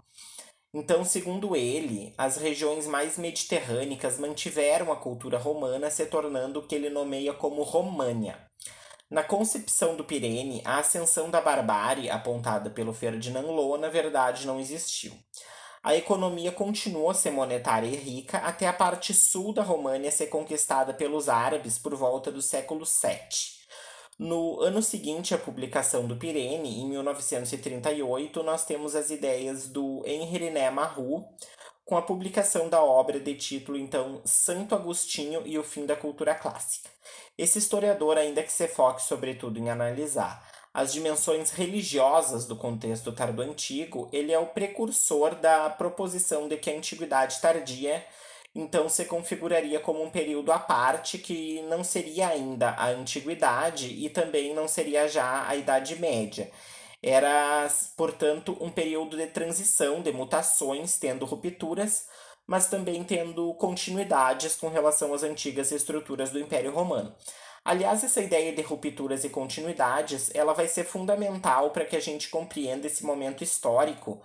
Então, 0.74 1.04
segundo 1.04 1.54
ele, 1.54 2.14
as 2.16 2.38
regiões 2.38 2.86
mais 2.86 3.18
mediterrânicas 3.18 4.18
mantiveram 4.18 4.90
a 4.90 4.96
cultura 4.96 5.38
romana, 5.38 5.90
se 5.90 6.06
tornando 6.06 6.60
o 6.60 6.66
que 6.66 6.74
ele 6.74 6.88
nomeia 6.88 7.34
como 7.34 7.62
România. 7.62 8.38
Na 9.10 9.22
concepção 9.22 9.94
do 9.94 10.04
Pirene, 10.04 10.62
a 10.64 10.78
ascensão 10.78 11.30
da 11.30 11.40
barbárie, 11.40 12.08
apontada 12.08 12.70
pelo 12.70 12.94
Ferdinand 12.94 13.42
Lô, 13.42 13.76
na 13.76 13.90
verdade 13.90 14.46
não 14.46 14.58
existiu. 14.58 15.12
A 15.84 15.96
economia 15.96 16.52
continuou 16.52 17.10
a 17.10 17.14
ser 17.14 17.32
monetária 17.32 17.88
e 17.88 17.96
rica 17.96 18.38
até 18.38 18.68
a 18.68 18.72
parte 18.72 19.12
sul 19.12 19.52
da 19.52 19.64
România 19.64 20.12
ser 20.12 20.28
conquistada 20.28 20.94
pelos 20.94 21.28
árabes 21.28 21.76
por 21.76 21.92
volta 21.96 22.30
do 22.30 22.40
século 22.40 22.84
VII. 22.84 23.62
No 24.16 24.60
ano 24.60 24.80
seguinte 24.80 25.34
à 25.34 25.38
publicação 25.38 26.06
do 26.06 26.16
Pirene, 26.16 26.80
em 26.80 26.86
1938, 26.86 28.44
nós 28.44 28.64
temos 28.64 28.94
as 28.94 29.10
ideias 29.10 29.66
do 29.66 30.04
Henri 30.06 30.44
René 30.44 30.70
Marrou, 30.70 31.28
com 31.84 31.96
a 31.96 32.02
publicação 32.02 32.68
da 32.68 32.80
obra 32.80 33.18
de 33.18 33.34
título 33.34 33.76
então 33.76 34.22
Santo 34.24 34.76
Agostinho 34.76 35.42
e 35.44 35.58
o 35.58 35.64
fim 35.64 35.84
da 35.84 35.96
cultura 35.96 36.32
clássica. 36.32 36.88
Esse 37.36 37.58
historiador, 37.58 38.16
ainda 38.16 38.44
que 38.44 38.52
se 38.52 38.68
foque 38.68 39.02
sobretudo 39.02 39.58
em 39.58 39.68
analisar 39.68 40.51
as 40.74 40.92
dimensões 40.92 41.50
religiosas 41.50 42.46
do 42.46 42.56
contexto 42.56 43.12
tardo-antigo, 43.12 44.08
ele 44.12 44.32
é 44.32 44.38
o 44.38 44.46
precursor 44.46 45.34
da 45.34 45.68
proposição 45.68 46.48
de 46.48 46.56
que 46.56 46.70
a 46.70 46.74
antiguidade 46.76 47.40
tardia 47.40 48.04
então 48.54 48.88
se 48.88 49.06
configuraria 49.06 49.80
como 49.80 50.02
um 50.02 50.10
período 50.10 50.52
à 50.52 50.58
parte 50.58 51.16
que 51.18 51.62
não 51.62 51.82
seria 51.82 52.28
ainda 52.28 52.70
a 52.70 52.88
antiguidade 52.88 53.86
e 53.88 54.10
também 54.10 54.54
não 54.54 54.68
seria 54.68 55.08
já 55.08 55.46
a 55.48 55.56
Idade 55.56 55.96
Média. 55.96 56.50
Era, 57.02 57.68
portanto, 57.96 58.56
um 58.60 58.70
período 58.70 59.16
de 59.16 59.26
transição, 59.26 60.02
de 60.02 60.12
mutações, 60.12 60.98
tendo 60.98 61.24
rupturas, 61.24 62.06
mas 62.46 62.68
também 62.68 63.02
tendo 63.02 63.54
continuidades 63.54 64.54
com 64.54 64.68
relação 64.68 65.14
às 65.14 65.22
antigas 65.22 65.72
estruturas 65.72 66.30
do 66.30 66.38
Império 66.38 66.72
Romano. 66.72 67.14
Aliás, 67.64 68.02
essa 68.02 68.20
ideia 68.20 68.52
de 68.52 68.62
rupturas 68.62 69.22
e 69.24 69.28
continuidades, 69.28 70.30
ela 70.34 70.52
vai 70.52 70.66
ser 70.66 70.84
fundamental 70.84 71.70
para 71.70 71.84
que 71.84 71.94
a 71.94 72.00
gente 72.00 72.28
compreenda 72.28 72.88
esse 72.88 73.04
momento 73.04 73.44
histórico 73.44 74.20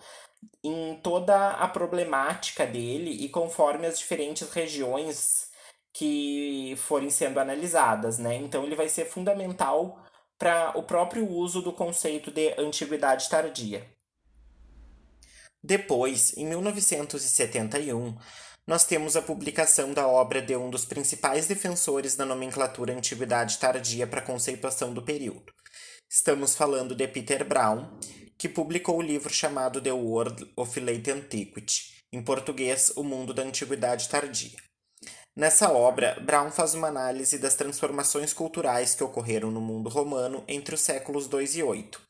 em 0.63 0.99
toda 1.03 1.51
a 1.51 1.67
problemática 1.67 2.65
dele 2.65 3.11
e 3.11 3.29
conforme 3.29 3.85
as 3.85 3.99
diferentes 3.99 4.49
regiões 4.51 5.49
que 5.93 6.75
forem 6.77 7.09
sendo 7.09 7.39
analisadas, 7.39 8.17
né? 8.17 8.35
Então 8.35 8.63
ele 8.63 8.75
vai 8.75 8.89
ser 8.89 9.05
fundamental 9.05 10.03
para 10.37 10.77
o 10.77 10.83
próprio 10.83 11.27
uso 11.27 11.61
do 11.61 11.73
conceito 11.73 12.31
de 12.31 12.53
antiguidade 12.59 13.29
tardia. 13.29 13.87
Depois, 15.63 16.35
em 16.37 16.45
1971, 16.45 18.17
nós 18.67 18.83
temos 18.83 19.15
a 19.15 19.21
publicação 19.21 19.93
da 19.93 20.05
obra 20.05 20.41
de 20.41 20.53
um 20.57 20.69
dos 20.69 20.83
principais 20.83 21.47
defensores 21.47 22.17
da 22.17 22.25
nomenclatura 22.25 22.93
antiguidade 22.93 23.57
tardia 23.57 24.05
para 24.05 24.19
a 24.19 24.25
conceituação 24.25 24.93
do 24.93 25.01
período. 25.01 25.53
Estamos 26.09 26.53
falando 26.53 26.93
de 26.93 27.07
Peter 27.07 27.45
Brown, 27.45 27.87
que 28.37 28.49
publicou 28.49 28.97
o 28.97 29.01
livro 29.01 29.33
chamado 29.33 29.79
The 29.79 29.93
World 29.93 30.51
of 30.57 30.79
Late 30.81 31.11
Antiquity, 31.11 32.03
em 32.11 32.21
português, 32.21 32.91
O 32.97 33.03
Mundo 33.03 33.33
da 33.33 33.43
Antiguidade 33.43 34.09
Tardia. 34.09 34.57
Nessa 35.33 35.71
obra, 35.71 36.19
Brown 36.19 36.51
faz 36.51 36.73
uma 36.73 36.89
análise 36.89 37.37
das 37.39 37.55
transformações 37.55 38.33
culturais 38.33 38.93
que 38.93 39.03
ocorreram 39.03 39.49
no 39.49 39.61
mundo 39.61 39.89
romano 39.89 40.43
entre 40.45 40.75
os 40.75 40.81
séculos 40.81 41.27
2 41.27 41.55
e 41.55 41.63
8. 41.63 42.01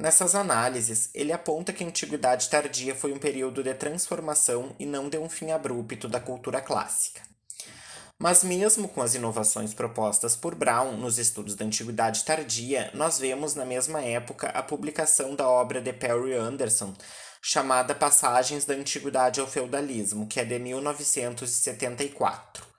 Nessas 0.00 0.34
análises, 0.34 1.10
ele 1.12 1.30
aponta 1.30 1.74
que 1.74 1.84
a 1.84 1.86
Antiguidade 1.86 2.48
Tardia 2.48 2.94
foi 2.94 3.12
um 3.12 3.18
período 3.18 3.62
de 3.62 3.74
transformação 3.74 4.74
e 4.78 4.86
não 4.86 5.10
de 5.10 5.18
um 5.18 5.28
fim 5.28 5.50
abrupto 5.50 6.08
da 6.08 6.18
cultura 6.18 6.62
clássica. 6.62 7.20
Mas, 8.18 8.42
mesmo 8.42 8.88
com 8.88 9.02
as 9.02 9.14
inovações 9.14 9.74
propostas 9.74 10.34
por 10.34 10.54
Brown 10.54 10.96
nos 10.96 11.18
estudos 11.18 11.54
da 11.54 11.66
Antiguidade 11.66 12.24
Tardia, 12.24 12.90
nós 12.94 13.18
vemos 13.18 13.54
na 13.54 13.66
mesma 13.66 14.00
época 14.00 14.48
a 14.48 14.62
publicação 14.62 15.34
da 15.34 15.46
obra 15.46 15.82
de 15.82 15.92
Perry 15.92 16.32
Anderson, 16.32 16.94
chamada 17.42 17.94
Passagens 17.94 18.64
da 18.64 18.72
Antiguidade 18.72 19.38
ao 19.38 19.46
Feudalismo, 19.46 20.26
que 20.26 20.40
é 20.40 20.46
de 20.46 20.58
1974. 20.58 22.70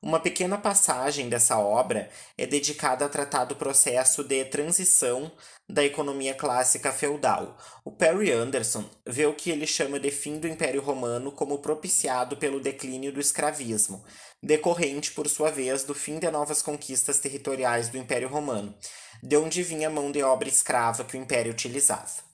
Uma 0.00 0.20
pequena 0.20 0.56
passagem 0.56 1.28
dessa 1.28 1.58
obra 1.58 2.08
é 2.36 2.46
dedicada 2.46 3.04
a 3.04 3.08
tratar 3.08 3.46
do 3.46 3.56
processo 3.56 4.22
de 4.22 4.44
transição 4.44 5.32
da 5.68 5.84
economia 5.84 6.34
clássica 6.34 6.90
feudal. 6.90 7.58
O 7.84 7.92
Perry 7.92 8.32
Anderson 8.32 8.84
vê 9.06 9.26
o 9.26 9.34
que 9.34 9.50
ele 9.50 9.66
chama 9.66 10.00
de 10.00 10.10
fim 10.10 10.38
do 10.38 10.48
Império 10.48 10.80
Romano 10.80 11.30
como 11.30 11.58
propiciado 11.58 12.36
pelo 12.36 12.60
declínio 12.60 13.12
do 13.12 13.20
escravismo, 13.20 14.02
decorrente, 14.42 15.12
por 15.12 15.28
sua 15.28 15.50
vez, 15.50 15.84
do 15.84 15.94
fim 15.94 16.18
de 16.18 16.30
novas 16.30 16.62
conquistas 16.62 17.18
territoriais 17.18 17.88
do 17.88 17.98
Império 17.98 18.28
Romano, 18.28 18.74
de 19.22 19.36
onde 19.36 19.62
vinha 19.62 19.88
a 19.88 19.90
mão 19.90 20.10
de 20.10 20.22
obra 20.22 20.48
escrava 20.48 21.04
que 21.04 21.16
o 21.16 21.20
Império 21.20 21.52
utilizava. 21.52 22.28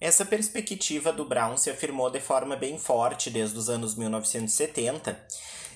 Essa 0.00 0.24
perspectiva 0.24 1.12
do 1.12 1.24
Brown 1.24 1.56
se 1.56 1.70
afirmou 1.70 2.08
de 2.08 2.20
forma 2.20 2.54
bem 2.56 2.78
forte 2.78 3.30
desde 3.30 3.58
os 3.58 3.68
anos 3.68 3.96
1970. 3.96 5.26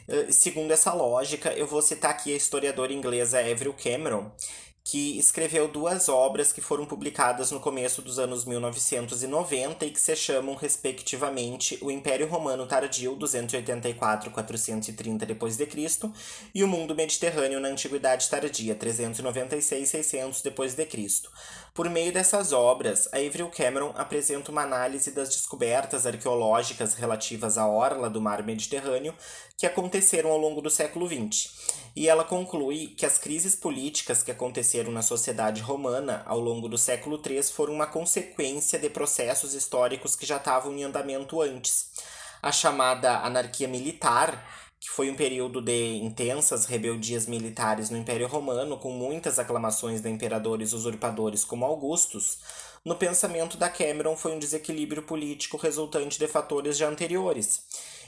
Eh, 0.08 0.30
segundo 0.30 0.70
essa 0.70 0.92
lógica, 0.92 1.52
eu 1.54 1.66
vou 1.66 1.82
citar 1.82 2.12
aqui 2.12 2.32
a 2.32 2.36
historiadora 2.36 2.92
inglesa 2.92 3.40
Avril 3.40 3.74
Cameron, 3.74 4.30
que 4.92 5.18
escreveu 5.18 5.66
duas 5.68 6.10
obras 6.10 6.52
que 6.52 6.60
foram 6.60 6.84
publicadas 6.84 7.50
no 7.50 7.58
começo 7.58 8.02
dos 8.02 8.18
anos 8.18 8.44
1990 8.44 9.86
e 9.86 9.90
que 9.90 9.98
se 9.98 10.14
chamam, 10.14 10.54
respectivamente, 10.54 11.78
O 11.80 11.90
Império 11.90 12.28
Romano 12.28 12.66
Tardio, 12.66 13.16
284-430 13.16 15.24
d.C., 15.24 15.66
e 16.54 16.62
O 16.62 16.68
Mundo 16.68 16.94
Mediterrâneo 16.94 17.58
na 17.58 17.68
Antiguidade 17.68 18.28
Tardia, 18.28 18.74
396-600 18.74 20.42
d.C. 20.42 21.22
Por 21.72 21.88
meio 21.88 22.12
dessas 22.12 22.52
obras, 22.52 23.08
a 23.14 23.16
Avril 23.16 23.48
Cameron 23.48 23.94
apresenta 23.96 24.52
uma 24.52 24.60
análise 24.60 25.10
das 25.10 25.30
descobertas 25.30 26.04
arqueológicas 26.04 26.92
relativas 26.92 27.56
à 27.56 27.66
orla 27.66 28.10
do 28.10 28.20
mar 28.20 28.42
Mediterrâneo 28.42 29.14
que 29.56 29.64
aconteceram 29.64 30.30
ao 30.30 30.36
longo 30.36 30.60
do 30.60 30.68
século 30.68 31.08
XX 31.08 31.81
e 31.94 32.08
ela 32.08 32.24
conclui 32.24 32.88
que 32.96 33.04
as 33.04 33.18
crises 33.18 33.54
políticas 33.54 34.22
que 34.22 34.30
aconteceram 34.30 34.90
na 34.90 35.02
sociedade 35.02 35.60
romana 35.60 36.22
ao 36.26 36.40
longo 36.40 36.68
do 36.68 36.78
século 36.78 37.20
III 37.24 37.42
foram 37.44 37.74
uma 37.74 37.86
consequência 37.86 38.78
de 38.78 38.88
processos 38.88 39.54
históricos 39.54 40.16
que 40.16 40.24
já 40.24 40.36
estavam 40.36 40.74
em 40.74 40.84
andamento 40.84 41.40
antes. 41.42 41.90
A 42.42 42.50
chamada 42.50 43.18
anarquia 43.18 43.68
militar, 43.68 44.42
que 44.80 44.90
foi 44.90 45.10
um 45.10 45.14
período 45.14 45.60
de 45.60 45.96
intensas 45.96 46.64
rebeldias 46.64 47.26
militares 47.26 47.90
no 47.90 47.98
Império 47.98 48.26
Romano, 48.26 48.78
com 48.78 48.90
muitas 48.90 49.38
aclamações 49.38 50.00
de 50.00 50.08
imperadores 50.08 50.72
usurpadores 50.72 51.44
como 51.44 51.64
Augustus, 51.64 52.38
no 52.84 52.96
pensamento 52.96 53.56
da 53.56 53.68
Cameron 53.68 54.16
foi 54.16 54.32
um 54.32 54.38
desequilíbrio 54.38 55.02
político 55.02 55.56
resultante 55.56 56.18
de 56.18 56.26
fatores 56.26 56.76
já 56.76 56.88
anteriores 56.88 57.66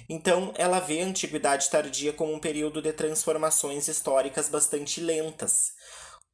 então, 0.09 0.53
ela 0.57 0.81
vê 0.81 1.01
a 1.01 1.07
Antiguidade 1.07 1.71
Tardia 1.71 2.13
como 2.13 2.33
um 2.33 2.39
período 2.39 2.83
de 2.83 2.93
transformações 2.93 3.89
históricas 3.89 4.49
bastante 4.49 5.01
lentas, 5.01 5.73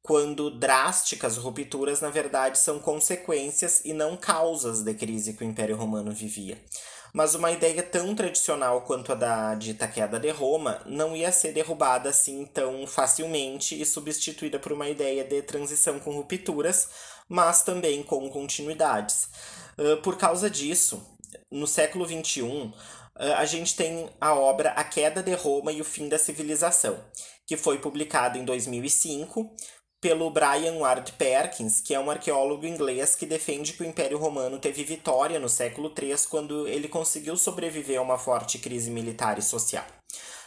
quando 0.02 0.50
drásticas 0.50 1.36
rupturas, 1.36 2.00
na 2.00 2.10
verdade, 2.10 2.58
são 2.58 2.80
consequências 2.80 3.82
e 3.84 3.92
não 3.92 4.16
causas 4.16 4.82
de 4.82 4.94
crise 4.94 5.34
que 5.34 5.44
o 5.44 5.46
Império 5.46 5.76
Romano 5.76 6.10
vivia. 6.10 6.58
Mas 7.12 7.34
uma 7.34 7.50
ideia 7.50 7.82
tão 7.82 8.14
tradicional 8.14 8.82
quanto 8.82 9.12
a 9.12 9.16
da 9.16 9.54
dita 9.56 9.86
queda 9.88 10.18
de 10.18 10.30
Roma 10.30 10.80
não 10.86 11.16
ia 11.16 11.32
ser 11.32 11.52
derrubada 11.52 12.08
assim 12.08 12.46
tão 12.46 12.86
facilmente 12.86 13.80
e 13.80 13.84
substituída 13.84 14.60
por 14.60 14.72
uma 14.72 14.88
ideia 14.88 15.24
de 15.24 15.42
transição 15.42 15.98
com 15.98 16.12
rupturas, 16.12 16.88
mas 17.30 17.62
também 17.62 18.02
com 18.02 18.28
continuidades. 18.28 19.28
Por 20.02 20.18
causa 20.18 20.50
disso, 20.50 21.00
no 21.50 21.66
século 21.66 22.04
XXI, 22.04 22.72
a 23.14 23.44
gente 23.44 23.76
tem 23.76 24.10
a 24.20 24.34
obra 24.34 24.70
A 24.70 24.82
Queda 24.82 25.22
de 25.22 25.34
Roma 25.34 25.70
e 25.72 25.80
o 25.80 25.84
Fim 25.84 26.08
da 26.08 26.18
Civilização, 26.18 26.98
que 27.46 27.56
foi 27.56 27.78
publicado 27.78 28.36
em 28.36 28.44
2005 28.44 29.54
pelo 30.00 30.30
Brian 30.30 30.78
Ward 30.78 31.12
Perkins, 31.12 31.80
que 31.80 31.94
é 31.94 32.00
um 32.00 32.10
arqueólogo 32.10 32.66
inglês 32.66 33.14
que 33.14 33.26
defende 33.26 33.74
que 33.74 33.82
o 33.82 33.86
Império 33.86 34.18
Romano 34.18 34.58
teve 34.58 34.82
vitória 34.82 35.38
no 35.38 35.48
século 35.48 35.92
III 35.96 36.16
quando 36.28 36.66
ele 36.66 36.88
conseguiu 36.88 37.36
sobreviver 37.36 37.98
a 37.98 38.02
uma 38.02 38.18
forte 38.18 38.58
crise 38.58 38.90
militar 38.90 39.38
e 39.38 39.42
social. 39.42 39.84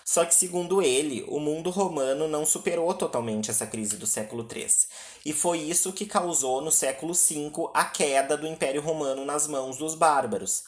Só 0.05 0.25
que, 0.25 0.35
segundo 0.35 0.81
ele, 0.81 1.25
o 1.27 1.39
mundo 1.39 1.69
romano 1.69 2.27
não 2.27 2.45
superou 2.45 2.93
totalmente 2.93 3.49
essa 3.49 3.65
crise 3.65 3.97
do 3.97 4.05
século 4.05 4.47
III. 4.49 4.67
E 5.25 5.33
foi 5.33 5.59
isso 5.59 5.93
que 5.93 6.05
causou, 6.05 6.61
no 6.61 6.71
século 6.71 7.13
V, 7.13 7.51
a 7.73 7.85
queda 7.85 8.35
do 8.35 8.47
Império 8.47 8.81
Romano 8.81 9.25
nas 9.25 9.47
mãos 9.47 9.77
dos 9.77 9.95
bárbaros. 9.95 10.63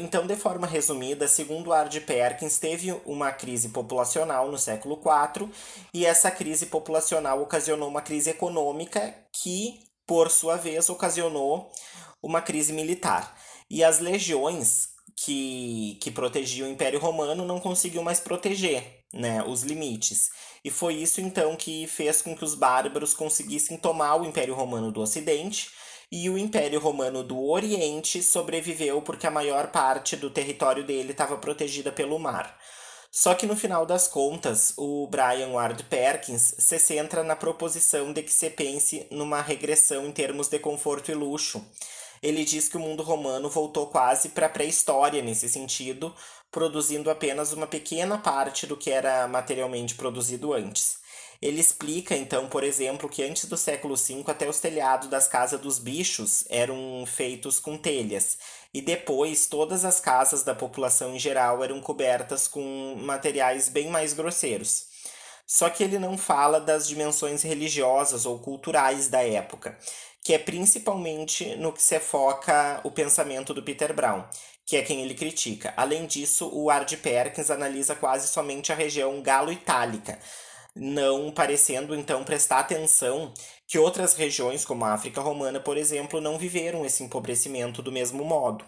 Então, 0.00 0.26
de 0.26 0.34
forma 0.36 0.66
resumida, 0.66 1.28
segundo 1.28 1.70
Ard 1.70 1.94
Perkins, 2.00 2.58
teve 2.58 2.98
uma 3.04 3.30
crise 3.30 3.68
populacional 3.68 4.50
no 4.50 4.56
século 4.56 4.98
IV 4.98 5.50
e 5.92 6.06
essa 6.06 6.30
crise 6.30 6.66
populacional 6.66 7.42
ocasionou 7.42 7.86
uma 7.86 8.00
crise 8.00 8.30
econômica 8.30 9.14
que, 9.30 9.80
por 10.06 10.30
sua 10.30 10.56
vez, 10.56 10.88
ocasionou 10.88 11.70
uma 12.22 12.40
crise 12.40 12.72
militar. 12.72 13.36
E 13.68 13.84
as 13.84 13.98
legiões 13.98 14.95
que, 15.16 15.98
que 16.00 16.10
protegiam 16.10 16.68
o 16.68 16.72
Império 16.72 17.00
Romano 17.00 17.44
não 17.44 17.58
conseguiu 17.58 18.02
mais 18.02 18.20
proteger 18.20 19.04
né, 19.12 19.42
os 19.42 19.62
limites. 19.62 20.28
E 20.62 20.70
foi 20.70 20.94
isso 20.94 21.20
então 21.20 21.56
que 21.56 21.86
fez 21.86 22.20
com 22.20 22.36
que 22.36 22.44
os 22.44 22.54
bárbaros 22.54 23.14
conseguissem 23.14 23.78
tomar 23.78 24.16
o 24.16 24.26
Império 24.26 24.54
Romano 24.54 24.92
do 24.92 25.00
Ocidente 25.00 25.70
e 26.12 26.28
o 26.28 26.36
Império 26.36 26.78
Romano 26.78 27.24
do 27.24 27.48
Oriente 27.48 28.22
sobreviveu 28.22 29.00
porque 29.02 29.26
a 29.26 29.30
maior 29.30 29.68
parte 29.68 30.16
do 30.16 30.30
território 30.30 30.84
dele 30.84 31.12
estava 31.12 31.38
protegida 31.38 31.90
pelo 31.90 32.18
mar. 32.18 32.56
Só 33.10 33.34
que 33.34 33.46
no 33.46 33.56
final 33.56 33.86
das 33.86 34.06
contas, 34.06 34.74
o 34.76 35.06
Brian 35.06 35.48
Ward 35.48 35.82
Perkins 35.84 36.54
se 36.58 36.78
centra 36.78 37.22
na 37.24 37.34
proposição 37.34 38.12
de 38.12 38.22
que 38.22 38.32
se 38.32 38.50
pense 38.50 39.06
numa 39.10 39.40
regressão 39.40 40.06
em 40.06 40.12
termos 40.12 40.48
de 40.48 40.58
conforto 40.58 41.10
e 41.10 41.14
luxo 41.14 41.64
ele 42.22 42.44
diz 42.44 42.68
que 42.68 42.76
o 42.76 42.80
mundo 42.80 43.02
romano 43.02 43.48
voltou 43.48 43.86
quase 43.86 44.30
para 44.30 44.46
a 44.46 44.50
pré-história 44.50 45.22
nesse 45.22 45.48
sentido, 45.48 46.14
produzindo 46.50 47.10
apenas 47.10 47.52
uma 47.52 47.66
pequena 47.66 48.18
parte 48.18 48.66
do 48.66 48.76
que 48.76 48.90
era 48.90 49.28
materialmente 49.28 49.94
produzido 49.94 50.52
antes. 50.52 50.98
Ele 51.40 51.60
explica, 51.60 52.16
então, 52.16 52.48
por 52.48 52.64
exemplo, 52.64 53.08
que 53.08 53.22
antes 53.22 53.44
do 53.44 53.56
século 53.56 53.94
V 53.94 54.24
até 54.26 54.48
os 54.48 54.58
telhados 54.58 55.08
das 55.08 55.28
casas 55.28 55.60
dos 55.60 55.78
bichos 55.78 56.44
eram 56.48 57.04
feitos 57.06 57.58
com 57.58 57.76
telhas, 57.76 58.38
e 58.72 58.80
depois 58.80 59.46
todas 59.46 59.84
as 59.84 60.00
casas 60.00 60.42
da 60.42 60.54
população 60.54 61.14
em 61.14 61.18
geral 61.18 61.62
eram 61.62 61.80
cobertas 61.80 62.48
com 62.48 62.96
materiais 62.98 63.68
bem 63.68 63.88
mais 63.90 64.14
grosseiros. 64.14 64.86
Só 65.46 65.70
que 65.70 65.84
ele 65.84 65.98
não 65.98 66.18
fala 66.18 66.58
das 66.58 66.88
dimensões 66.88 67.42
religiosas 67.42 68.26
ou 68.26 68.38
culturais 68.38 69.06
da 69.08 69.22
época 69.22 69.78
que 70.26 70.34
é 70.34 70.40
principalmente 70.40 71.54
no 71.54 71.72
que 71.72 71.80
se 71.80 72.00
foca 72.00 72.80
o 72.82 72.90
pensamento 72.90 73.54
do 73.54 73.62
Peter 73.62 73.94
Brown, 73.94 74.24
que 74.66 74.76
é 74.76 74.82
quem 74.82 75.00
ele 75.00 75.14
critica. 75.14 75.72
Além 75.76 76.04
disso, 76.04 76.50
o 76.52 76.68
Ard 76.68 76.92
Perkins 76.96 77.48
analisa 77.48 77.94
quase 77.94 78.26
somente 78.26 78.72
a 78.72 78.74
região 78.74 79.22
galo-itálica, 79.22 80.18
não 80.74 81.30
parecendo 81.30 81.94
então 81.94 82.24
prestar 82.24 82.58
atenção 82.58 83.32
que 83.68 83.78
outras 83.78 84.14
regiões, 84.14 84.64
como 84.64 84.84
a 84.84 84.94
África 84.94 85.20
Romana, 85.20 85.60
por 85.60 85.76
exemplo, 85.76 86.20
não 86.20 86.36
viveram 86.36 86.84
esse 86.84 87.04
empobrecimento 87.04 87.80
do 87.80 87.92
mesmo 87.92 88.24
modo. 88.24 88.64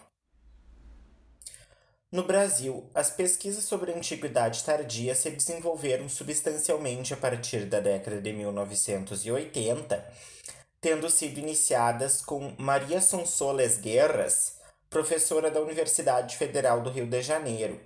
No 2.09 2.23
Brasil, 2.23 2.89
as 2.95 3.09
pesquisas 3.09 3.65
sobre 3.65 3.91
a 3.91 3.97
antiguidade 3.97 4.63
tardia 4.63 5.13
se 5.13 5.29
desenvolveram 5.29 6.07
substancialmente 6.07 7.13
a 7.13 7.17
partir 7.17 7.65
da 7.65 7.81
década 7.81 8.21
de 8.21 8.31
1980 8.31 10.38
tendo 10.81 11.09
sido 11.09 11.39
iniciadas 11.39 12.21
com 12.21 12.53
Maria 12.57 13.01
Sonsoles 13.01 13.77
Guerras, 13.77 14.57
professora 14.89 15.51
da 15.51 15.59
Universidade 15.61 16.37
Federal 16.37 16.81
do 16.81 16.89
Rio 16.89 17.05
de 17.05 17.21
Janeiro. 17.21 17.79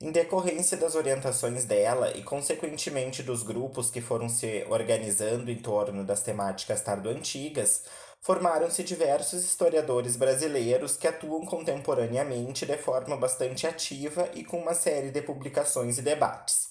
Em 0.00 0.12
decorrência 0.12 0.76
das 0.76 0.94
orientações 0.94 1.64
dela 1.64 2.12
e, 2.16 2.22
consequentemente, 2.22 3.22
dos 3.22 3.42
grupos 3.42 3.90
que 3.90 4.00
foram 4.00 4.28
se 4.28 4.64
organizando 4.68 5.50
em 5.50 5.58
torno 5.58 6.04
das 6.04 6.22
temáticas 6.22 6.82
tardo-antigas, 6.82 7.82
formaram-se 8.20 8.84
diversos 8.84 9.42
historiadores 9.42 10.14
brasileiros 10.14 10.96
que 10.96 11.08
atuam 11.08 11.44
contemporaneamente 11.44 12.64
de 12.64 12.76
forma 12.76 13.16
bastante 13.16 13.66
ativa 13.66 14.28
e 14.34 14.44
com 14.44 14.60
uma 14.60 14.74
série 14.74 15.10
de 15.10 15.22
publicações 15.22 15.98
e 15.98 16.02
debates. 16.02 16.68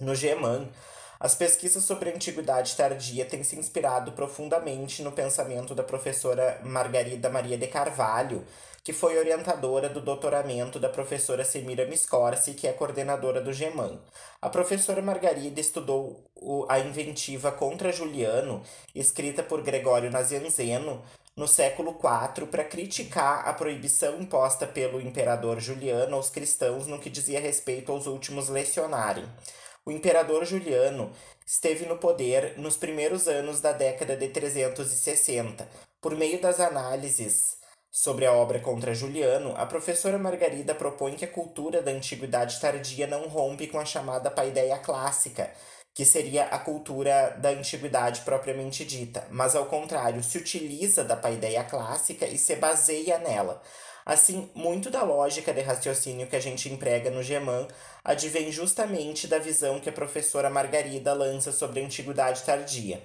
No 0.00 0.14
GEMAN, 0.14 0.68
as 1.22 1.36
pesquisas 1.36 1.84
sobre 1.84 2.10
a 2.10 2.14
antiguidade 2.16 2.74
tardia 2.74 3.24
têm 3.24 3.44
se 3.44 3.54
inspirado 3.54 4.10
profundamente 4.10 5.04
no 5.04 5.12
pensamento 5.12 5.72
da 5.72 5.84
professora 5.84 6.60
Margarida 6.64 7.30
Maria 7.30 7.56
de 7.56 7.68
Carvalho, 7.68 8.44
que 8.82 8.92
foi 8.92 9.16
orientadora 9.16 9.88
do 9.88 10.00
doutoramento 10.00 10.80
da 10.80 10.88
professora 10.88 11.44
Semira 11.44 11.86
Miscorsi, 11.86 12.54
que 12.54 12.66
é 12.66 12.72
coordenadora 12.72 13.40
do 13.40 13.52
GEMAN. 13.52 14.00
A 14.40 14.48
professora 14.48 15.00
Margarida 15.00 15.60
estudou 15.60 16.28
a 16.68 16.80
inventiva 16.80 17.52
contra 17.52 17.92
Juliano, 17.92 18.60
escrita 18.92 19.44
por 19.44 19.62
Gregório 19.62 20.10
Nazianzeno, 20.10 21.04
no 21.36 21.46
século 21.46 21.96
IV 22.02 22.48
para 22.48 22.64
criticar 22.64 23.46
a 23.46 23.52
proibição 23.52 24.20
imposta 24.20 24.66
pelo 24.66 25.00
imperador 25.00 25.60
Juliano 25.60 26.16
aos 26.16 26.30
cristãos 26.30 26.88
no 26.88 26.98
que 26.98 27.08
dizia 27.08 27.38
respeito 27.38 27.92
aos 27.92 28.08
últimos 28.08 28.48
lecionarem. 28.48 29.24
O 29.84 29.90
imperador 29.90 30.44
Juliano 30.44 31.10
esteve 31.44 31.86
no 31.86 31.98
poder 31.98 32.56
nos 32.56 32.76
primeiros 32.76 33.26
anos 33.26 33.60
da 33.60 33.72
década 33.72 34.16
de 34.16 34.28
360. 34.28 35.68
Por 36.00 36.14
meio 36.16 36.40
das 36.40 36.60
análises 36.60 37.56
sobre 37.90 38.24
a 38.24 38.32
obra 38.32 38.60
contra 38.60 38.94
Juliano, 38.94 39.54
a 39.56 39.66
professora 39.66 40.16
Margarida 40.18 40.72
propõe 40.72 41.16
que 41.16 41.24
a 41.24 41.30
cultura 41.30 41.82
da 41.82 41.90
antiguidade 41.90 42.60
tardia 42.60 43.08
não 43.08 43.26
rompe 43.26 43.66
com 43.66 43.78
a 43.80 43.84
chamada 43.84 44.30
paideia 44.30 44.78
clássica, 44.78 45.52
que 45.92 46.04
seria 46.04 46.44
a 46.44 46.60
cultura 46.60 47.36
da 47.40 47.48
antiguidade 47.48 48.20
propriamente 48.20 48.84
dita, 48.84 49.26
mas 49.30 49.56
ao 49.56 49.66
contrário, 49.66 50.22
se 50.22 50.38
utiliza 50.38 51.02
da 51.02 51.16
paideia 51.16 51.64
clássica 51.64 52.24
e 52.24 52.38
se 52.38 52.54
baseia 52.54 53.18
nela. 53.18 53.60
Assim, 54.04 54.50
muito 54.54 54.90
da 54.90 55.02
lógica 55.02 55.52
de 55.52 55.60
raciocínio 55.60 56.26
que 56.26 56.36
a 56.36 56.40
gente 56.40 56.68
emprega 56.68 57.10
no 57.10 57.22
Geman 57.22 57.68
advém 58.04 58.50
justamente 58.50 59.28
da 59.28 59.38
visão 59.38 59.78
que 59.78 59.88
a 59.88 59.92
professora 59.92 60.50
Margarida 60.50 61.12
lança 61.12 61.52
sobre 61.52 61.80
a 61.80 61.84
antiguidade 61.84 62.42
tardia. 62.42 63.02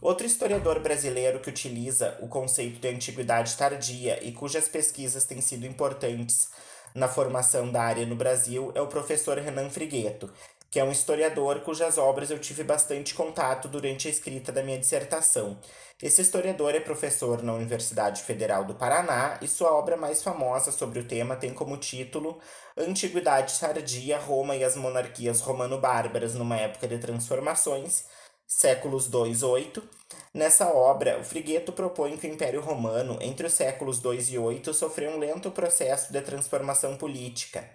Outro 0.00 0.26
historiador 0.26 0.80
brasileiro 0.80 1.40
que 1.40 1.50
utiliza 1.50 2.16
o 2.20 2.28
conceito 2.28 2.80
de 2.80 2.88
antiguidade 2.88 3.54
tardia 3.54 4.18
e 4.22 4.32
cujas 4.32 4.66
pesquisas 4.66 5.26
têm 5.26 5.42
sido 5.42 5.66
importantes 5.66 6.48
na 6.94 7.06
formação 7.06 7.70
da 7.70 7.82
área 7.82 8.06
no 8.06 8.16
Brasil 8.16 8.72
é 8.74 8.80
o 8.80 8.86
professor 8.86 9.36
Renan 9.38 9.68
Frigueto, 9.68 10.30
que 10.70 10.78
é 10.78 10.84
um 10.84 10.92
historiador 10.92 11.60
cujas 11.60 11.98
obras 11.98 12.30
eu 12.30 12.38
tive 12.38 12.62
bastante 12.62 13.12
contato 13.12 13.66
durante 13.66 14.06
a 14.06 14.10
escrita 14.10 14.52
da 14.52 14.62
minha 14.62 14.78
dissertação. 14.78 15.58
Esse 16.00 16.22
historiador 16.22 16.74
é 16.74 16.80
professor 16.80 17.42
na 17.42 17.52
Universidade 17.52 18.22
Federal 18.22 18.64
do 18.64 18.74
Paraná 18.74 19.36
e 19.42 19.48
sua 19.48 19.72
obra 19.74 19.96
mais 19.96 20.22
famosa 20.22 20.70
sobre 20.70 21.00
o 21.00 21.04
tema 21.04 21.36
tem 21.36 21.52
como 21.52 21.76
título 21.76 22.38
Antiguidade 22.76 23.58
Tardia, 23.58 24.18
Roma 24.18 24.54
e 24.54 24.62
as 24.62 24.76
Monarquias 24.76 25.40
Romano-Bárbaras 25.40 26.34
numa 26.34 26.56
Época 26.56 26.86
de 26.86 26.98
Transformações, 26.98 28.04
séculos 28.46 29.08
2 29.08 29.42
8. 29.42 29.82
Nessa 30.32 30.72
obra, 30.72 31.18
o 31.18 31.24
Frigueto 31.24 31.72
propõe 31.72 32.16
que 32.16 32.28
o 32.28 32.32
Império 32.32 32.60
Romano, 32.60 33.18
entre 33.20 33.46
os 33.46 33.52
séculos 33.52 33.98
2 33.98 34.30
e 34.30 34.38
8, 34.38 34.72
sofreu 34.72 35.10
um 35.10 35.18
lento 35.18 35.50
processo 35.50 36.12
de 36.12 36.20
transformação 36.20 36.96
política. 36.96 37.68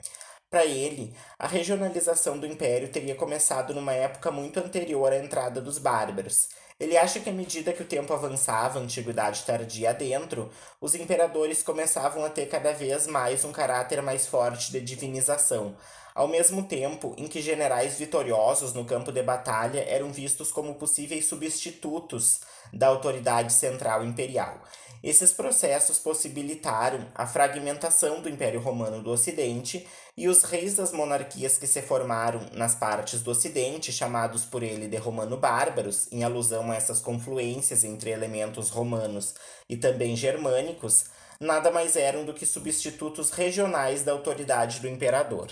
Para 0.56 0.66
ele, 0.66 1.14
a 1.38 1.48
regionalização 1.48 2.40
do 2.40 2.48
império 2.48 2.88
teria 2.88 3.14
começado 3.14 3.74
numa 3.74 3.92
época 3.92 4.32
muito 4.32 4.58
anterior 4.58 5.12
à 5.12 5.18
entrada 5.18 5.60
dos 5.60 5.78
bárbaros. 5.78 6.48
Ele 6.80 6.96
acha 6.96 7.20
que 7.20 7.30
à 7.30 7.34
medida 7.34 7.74
que 7.74 7.82
o 7.82 7.86
tempo 7.86 8.14
avançava, 8.14 8.80
a 8.80 8.82
antiguidade 8.82 9.44
tardia 9.44 9.90
adentro, 9.90 10.50
os 10.80 10.96
imperadores 10.96 11.62
começavam 11.62 12.24
a 12.24 12.30
ter 12.30 12.46
cada 12.46 12.72
vez 12.72 13.06
mais 13.06 13.44
um 13.44 13.52
caráter 13.52 14.02
mais 14.02 14.28
forte 14.28 14.72
de 14.72 14.80
divinização, 14.80 15.76
ao 16.14 16.30
mesmo 16.30 16.64
tempo 16.64 17.14
em 17.18 17.28
que 17.28 17.42
generais 17.42 18.00
vitoriosos 18.00 18.74
no 18.74 18.86
campo 18.86 19.12
de 19.12 19.22
batalha 19.22 19.84
eram 19.86 20.14
vistos 20.14 20.54
como 20.54 20.76
possíveis 20.76 21.26
substitutos 21.26 22.40
da 22.74 22.88
autoridade 22.88 23.54
central 23.54 24.04
imperial. 24.04 24.62
Esses 25.06 25.32
processos 25.32 26.00
possibilitaram 26.00 27.06
a 27.14 27.28
fragmentação 27.28 28.22
do 28.22 28.28
Império 28.28 28.60
Romano 28.60 29.04
do 29.04 29.12
Ocidente 29.12 29.86
e 30.18 30.28
os 30.28 30.42
reis 30.44 30.78
das 30.78 30.92
monarquias 30.92 31.60
que 31.60 31.68
se 31.68 31.80
formaram 31.84 32.42
nas 32.54 32.74
partes 32.74 33.22
do 33.22 33.30
Ocidente, 33.30 33.94
chamados 33.94 34.46
por 34.46 34.64
ele 34.64 34.88
de 34.88 34.98
romano-bárbaros, 34.98 36.12
em 36.12 36.24
alusão 36.24 36.72
a 36.72 36.76
essas 36.76 37.00
confluências 37.00 37.84
entre 37.84 38.10
elementos 38.10 38.70
romanos 38.70 39.36
e 39.70 39.78
também 39.78 40.16
germânicos, 40.16 41.06
nada 41.40 41.70
mais 41.70 41.96
eram 41.96 42.26
do 42.26 42.34
que 42.34 42.46
substitutos 42.46 43.30
regionais 43.30 44.02
da 44.02 44.12
autoridade 44.12 44.80
do 44.80 44.88
imperador. 44.88 45.52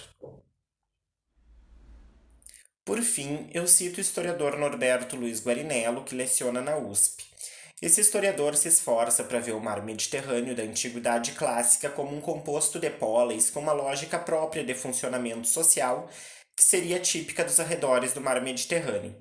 Por 2.86 3.02
fim, 3.02 3.50
eu 3.54 3.66
cito 3.66 3.98
o 3.98 4.02
historiador 4.02 4.58
Norberto 4.58 5.16
Luiz 5.16 5.42
Guarinello, 5.42 6.04
que 6.04 6.14
leciona 6.14 6.60
na 6.60 6.76
USP. 6.76 7.24
Esse 7.82 8.02
historiador 8.02 8.58
se 8.58 8.68
esforça 8.68 9.24
para 9.24 9.40
ver 9.40 9.54
o 9.54 9.60
mar 9.60 9.82
Mediterrâneo 9.84 10.54
da 10.54 10.64
antiguidade 10.64 11.32
clássica 11.32 11.90
como 11.90 12.14
um 12.16 12.20
composto 12.20 12.80
de 12.80 12.90
póleis 12.90 13.50
com 13.50 13.62
uma 13.62 13.72
lógica 13.72 14.20
própria 14.20 14.66
de 14.66 14.74
funcionamento 14.74 15.48
social 15.48 16.10
que 16.56 16.64
seria 16.64 17.00
típica 17.00 17.44
dos 17.46 17.60
arredores 17.60 18.12
do 18.12 18.20
mar 18.20 18.42
Mediterrâneo. 18.42 19.16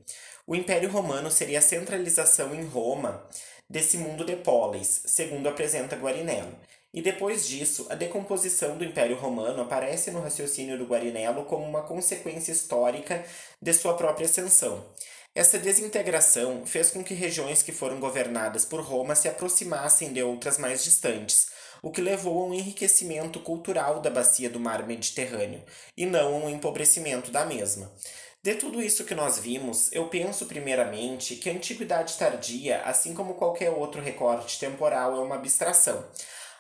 O 0.45 0.57
Império 0.57 0.91
Romano 0.91 1.31
seria 1.31 1.61
a 1.61 1.63
centralização 1.63 2.53
em 2.53 2.65
Roma 2.65 3.25
desse 3.71 3.97
mundo 3.97 4.25
de 4.25 4.35
póleis, 4.37 5.03
segundo 5.07 5.49
apresenta 5.49 5.97
Guarinello, 5.97 6.57
e 6.93 7.01
depois 7.01 7.49
disso, 7.49 7.87
a 7.89 7.95
decomposição 7.95 8.77
do 8.77 8.85
Império 8.85 9.17
Romano 9.17 9.63
aparece 9.63 10.11
no 10.11 10.21
raciocínio 10.21 10.77
do 10.77 10.85
Guarinello 10.85 11.45
como 11.47 11.65
uma 11.65 11.83
consequência 11.83 12.53
histórica 12.53 13.25
de 13.61 13.73
sua 13.73 13.95
própria 13.95 14.27
ascensão. 14.27 14.85
Essa 15.35 15.59
desintegração 15.59 16.67
fez 16.67 16.91
com 16.91 17.03
que 17.03 17.15
regiões 17.15 17.63
que 17.63 17.73
foram 17.73 17.99
governadas 17.99 18.67
por 18.67 18.83
Roma 18.83 19.15
se 19.15 19.29
aproximassem 19.29 20.13
de 20.13 20.23
outras 20.23 20.59
mais 20.59 20.85
distantes, 20.85 21.47
o 21.83 21.91
que 21.91 22.03
levou 22.03 22.43
a 22.43 22.47
um 22.47 22.55
enriquecimento 22.55 23.41
cultural 23.41 24.01
da 24.01 24.11
bacia 24.11 24.51
do 24.51 24.61
mar 24.61 24.87
Mediterrâneo, 24.87 25.65
e 25.97 26.05
não 26.05 26.35
a 26.35 26.39
um 26.39 26.51
empobrecimento 26.51 27.31
da 27.31 27.47
mesma. 27.47 27.91
De 28.43 28.57
tudo 28.57 28.83
isso 28.83 29.05
que 29.05 29.15
nós 29.15 29.39
vimos, 29.39 29.91
eu 29.93 30.09
penso 30.09 30.47
primeiramente 30.47 31.37
que 31.37 31.49
a 31.49 31.53
antiguidade 31.53 32.19
tardia, 32.19 32.83
assim 32.83 33.15
como 33.15 33.35
qualquer 33.35 33.71
outro 33.71 34.03
recorte 34.03 34.59
temporal, 34.59 35.17
é 35.17 35.21
uma 35.21 35.37
abstração. 35.37 36.05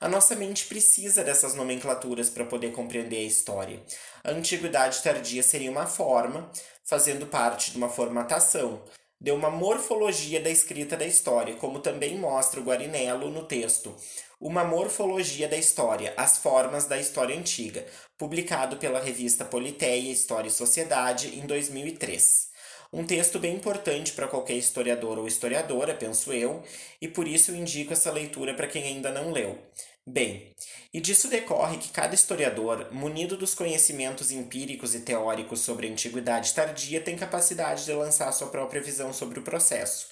A 0.02 0.08
nossa 0.08 0.34
mente 0.34 0.66
precisa 0.66 1.22
dessas 1.22 1.54
nomenclaturas 1.54 2.28
para 2.28 2.44
poder 2.44 2.72
compreender 2.72 3.18
a 3.18 3.22
história. 3.22 3.80
A 4.24 4.32
antiguidade 4.32 5.00
tardia 5.00 5.44
seria 5.44 5.70
uma 5.70 5.86
forma, 5.86 6.50
fazendo 6.84 7.24
parte 7.24 7.70
de 7.70 7.76
uma 7.76 7.88
formatação, 7.88 8.82
de 9.20 9.30
uma 9.30 9.48
morfologia 9.48 10.40
da 10.40 10.50
escrita 10.50 10.96
da 10.96 11.06
história, 11.06 11.54
como 11.54 11.78
também 11.78 12.18
mostra 12.18 12.58
o 12.58 12.64
Guarinello 12.64 13.30
no 13.30 13.44
texto 13.44 13.94
Uma 14.40 14.64
Morfologia 14.64 15.46
da 15.46 15.56
História, 15.56 16.12
as 16.16 16.36
Formas 16.36 16.86
da 16.86 16.98
História 16.98 17.38
Antiga, 17.38 17.86
publicado 18.18 18.78
pela 18.78 18.98
revista 18.98 19.44
Politeia, 19.44 20.10
História 20.10 20.48
e 20.48 20.50
Sociedade, 20.50 21.38
em 21.38 21.46
2003. 21.46 22.50
Um 22.94 23.06
texto 23.06 23.38
bem 23.38 23.54
importante 23.54 24.12
para 24.12 24.28
qualquer 24.28 24.52
historiador 24.52 25.18
ou 25.18 25.26
historiadora, 25.26 25.94
penso 25.94 26.30
eu, 26.30 26.62
e 27.00 27.08
por 27.08 27.26
isso 27.26 27.50
eu 27.50 27.54
indico 27.54 27.94
essa 27.94 28.12
leitura 28.12 28.52
para 28.52 28.66
quem 28.66 28.82
ainda 28.82 29.10
não 29.10 29.30
leu. 29.30 29.58
Bem, 30.04 30.52
e 30.92 31.00
disso 31.00 31.28
decorre 31.28 31.78
que 31.78 31.90
cada 31.90 32.12
historiador, 32.12 32.92
munido 32.92 33.36
dos 33.36 33.54
conhecimentos 33.54 34.32
empíricos 34.32 34.96
e 34.96 35.00
teóricos 35.00 35.60
sobre 35.60 35.86
a 35.86 35.90
antiguidade 35.92 36.52
tardia, 36.52 37.00
tem 37.00 37.16
capacidade 37.16 37.84
de 37.84 37.92
lançar 37.92 38.32
sua 38.32 38.48
própria 38.48 38.82
visão 38.82 39.12
sobre 39.12 39.38
o 39.38 39.44
processo, 39.44 40.08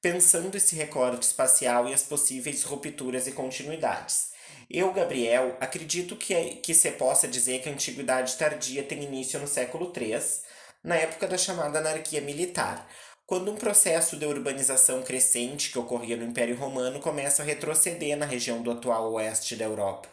pensando 0.00 0.56
esse 0.56 0.74
recorte 0.74 1.26
espacial 1.26 1.86
e 1.86 1.92
as 1.92 2.02
possíveis 2.02 2.62
rupturas 2.62 3.26
e 3.26 3.32
continuidades. 3.32 4.32
Eu, 4.70 4.90
Gabriel, 4.94 5.58
acredito 5.60 6.16
que, 6.16 6.34
que 6.56 6.72
se 6.72 6.90
possa 6.92 7.28
dizer 7.28 7.60
que 7.60 7.68
a 7.68 7.72
antiguidade 7.72 8.36
tardia 8.36 8.82
tem 8.82 9.04
início 9.04 9.38
no 9.38 9.46
século 9.46 9.92
III, 9.94 10.22
na 10.82 10.96
época 10.96 11.26
da 11.26 11.36
chamada 11.36 11.80
anarquia 11.80 12.22
militar, 12.22 12.88
quando 13.26 13.50
um 13.50 13.56
processo 13.56 14.16
de 14.16 14.26
urbanização 14.26 15.02
crescente 15.02 15.70
que 15.70 15.78
ocorria 15.78 16.16
no 16.16 16.24
Império 16.24 16.56
Romano 16.56 17.00
começa 17.00 17.42
a 17.42 17.44
retroceder 17.44 18.16
na 18.16 18.26
região 18.26 18.62
do 18.62 18.70
atual 18.70 19.12
oeste 19.14 19.56
da 19.56 19.64
Europa. 19.64 20.08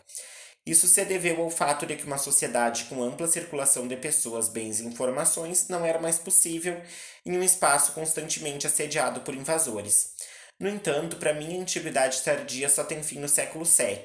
Isso 0.65 0.88
se 0.88 1.04
deveu 1.04 1.41
ao 1.41 1.50
fato 1.50 1.86
de 1.86 1.95
que 1.95 2.06
uma 2.06 2.17
sociedade 2.17 2.86
com 2.86 3.04
ampla 3.04 3.28
circulação 3.28 3.88
de 3.88 3.97
pessoas, 3.97 4.47
bens 4.47 4.80
e 4.80 4.86
informações 4.86 5.67
não 5.67 5.84
era 5.84 6.00
mais 6.00 6.19
possível 6.19 6.80
em 7.26 7.38
um 7.38 7.43
espaço 7.43 7.91
constantemente 7.93 8.65
assediado 8.65 9.21
por 9.21 9.36
invasores. 9.36 10.13
No 10.60 10.69
entanto, 10.69 11.17
para 11.17 11.34
mim, 11.34 11.58
a 11.58 11.62
antiguidade 11.62 12.21
tardia 12.21 12.69
só 12.69 12.84
tem 12.84 13.02
fim 13.02 13.19
no 13.19 13.28
século 13.28 13.65
VII, 13.65 14.04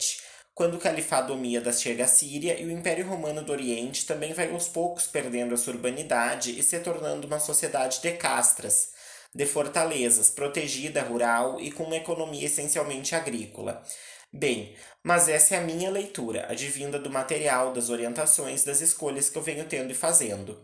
quando 0.55 0.75
o 0.75 0.81
califado 0.81 1.35
omíada 1.35 1.71
chega 1.71 2.05
à 2.05 2.09
Síria 2.09 2.59
e 2.59 2.65
o 2.65 2.71
Império 2.71 3.07
Romano 3.07 3.43
do 3.43 3.53
Oriente 3.53 4.07
também 4.07 4.33
vai 4.33 4.51
aos 4.51 4.67
poucos 4.67 5.07
perdendo 5.07 5.53
a 5.53 5.59
sua 5.59 5.75
urbanidade 5.75 6.59
e 6.59 6.63
se 6.63 6.81
tornando 6.81 7.27
uma 7.27 7.39
sociedade 7.39 8.01
de 8.01 8.13
castras, 8.13 8.96
de 9.35 9.47
fortalezas, 9.47 10.31
protegida, 10.31 11.03
rural 11.03 11.61
e 11.61 11.71
com 11.71 11.85
uma 11.85 11.97
economia 11.97 12.47
essencialmente 12.47 13.15
agrícola. 13.15 13.83
Bem, 14.33 14.75
mas 15.03 15.29
essa 15.29 15.55
é 15.55 15.59
a 15.59 15.63
minha 15.63 15.91
leitura, 15.91 16.47
advinda 16.51 16.99
do 16.99 17.11
material, 17.11 17.73
das 17.73 17.91
orientações, 17.91 18.65
das 18.65 18.81
escolhas 18.81 19.31
que 19.31 19.39
eu 19.39 19.43
venho 19.43 19.65
tendo 19.65 19.91
e 19.91 19.95
fazendo. 19.95 20.63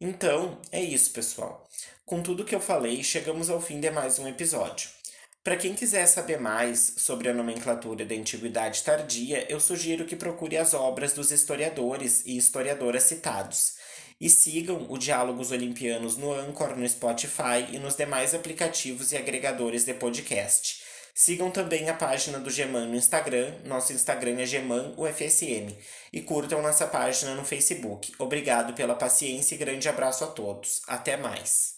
Então, 0.00 0.60
é 0.72 0.80
isso, 0.80 1.10
pessoal. 1.10 1.68
Com 2.06 2.22
tudo 2.22 2.44
que 2.44 2.54
eu 2.54 2.60
falei, 2.60 3.02
chegamos 3.02 3.50
ao 3.50 3.60
fim 3.60 3.80
de 3.80 3.90
mais 3.90 4.18
um 4.18 4.28
episódio. 4.28 4.88
Para 5.42 5.56
quem 5.58 5.74
quiser 5.74 6.06
saber 6.06 6.40
mais 6.40 6.94
sobre 6.96 7.28
a 7.28 7.34
nomenclatura 7.34 8.06
da 8.06 8.14
Antiguidade 8.14 8.82
Tardia, 8.82 9.44
eu 9.50 9.60
sugiro 9.60 10.06
que 10.06 10.16
procure 10.16 10.56
as 10.56 10.72
obras 10.72 11.12
dos 11.12 11.30
historiadores 11.30 12.22
e 12.24 12.36
historiadoras 12.36 13.02
citados. 13.02 13.74
E 14.24 14.30
sigam 14.30 14.86
o 14.88 14.96
Diálogos 14.96 15.50
Olimpianos 15.52 16.16
no 16.16 16.32
Anchor, 16.32 16.74
no 16.78 16.88
Spotify 16.88 17.68
e 17.70 17.78
nos 17.78 17.94
demais 17.94 18.34
aplicativos 18.34 19.12
e 19.12 19.18
agregadores 19.18 19.84
de 19.84 19.92
podcast. 19.92 20.82
Sigam 21.12 21.50
também 21.50 21.90
a 21.90 21.94
página 21.94 22.38
do 22.38 22.48
Geman 22.48 22.86
no 22.86 22.96
Instagram, 22.96 23.52
nosso 23.66 23.92
Instagram 23.92 24.40
é 24.40 24.46
GemanUFSM, 24.46 25.76
e 26.10 26.22
curtam 26.22 26.62
nossa 26.62 26.86
página 26.86 27.34
no 27.34 27.44
Facebook. 27.44 28.14
Obrigado 28.18 28.72
pela 28.72 28.94
paciência 28.94 29.56
e 29.56 29.58
grande 29.58 29.90
abraço 29.90 30.24
a 30.24 30.28
todos. 30.28 30.80
Até 30.86 31.18
mais! 31.18 31.73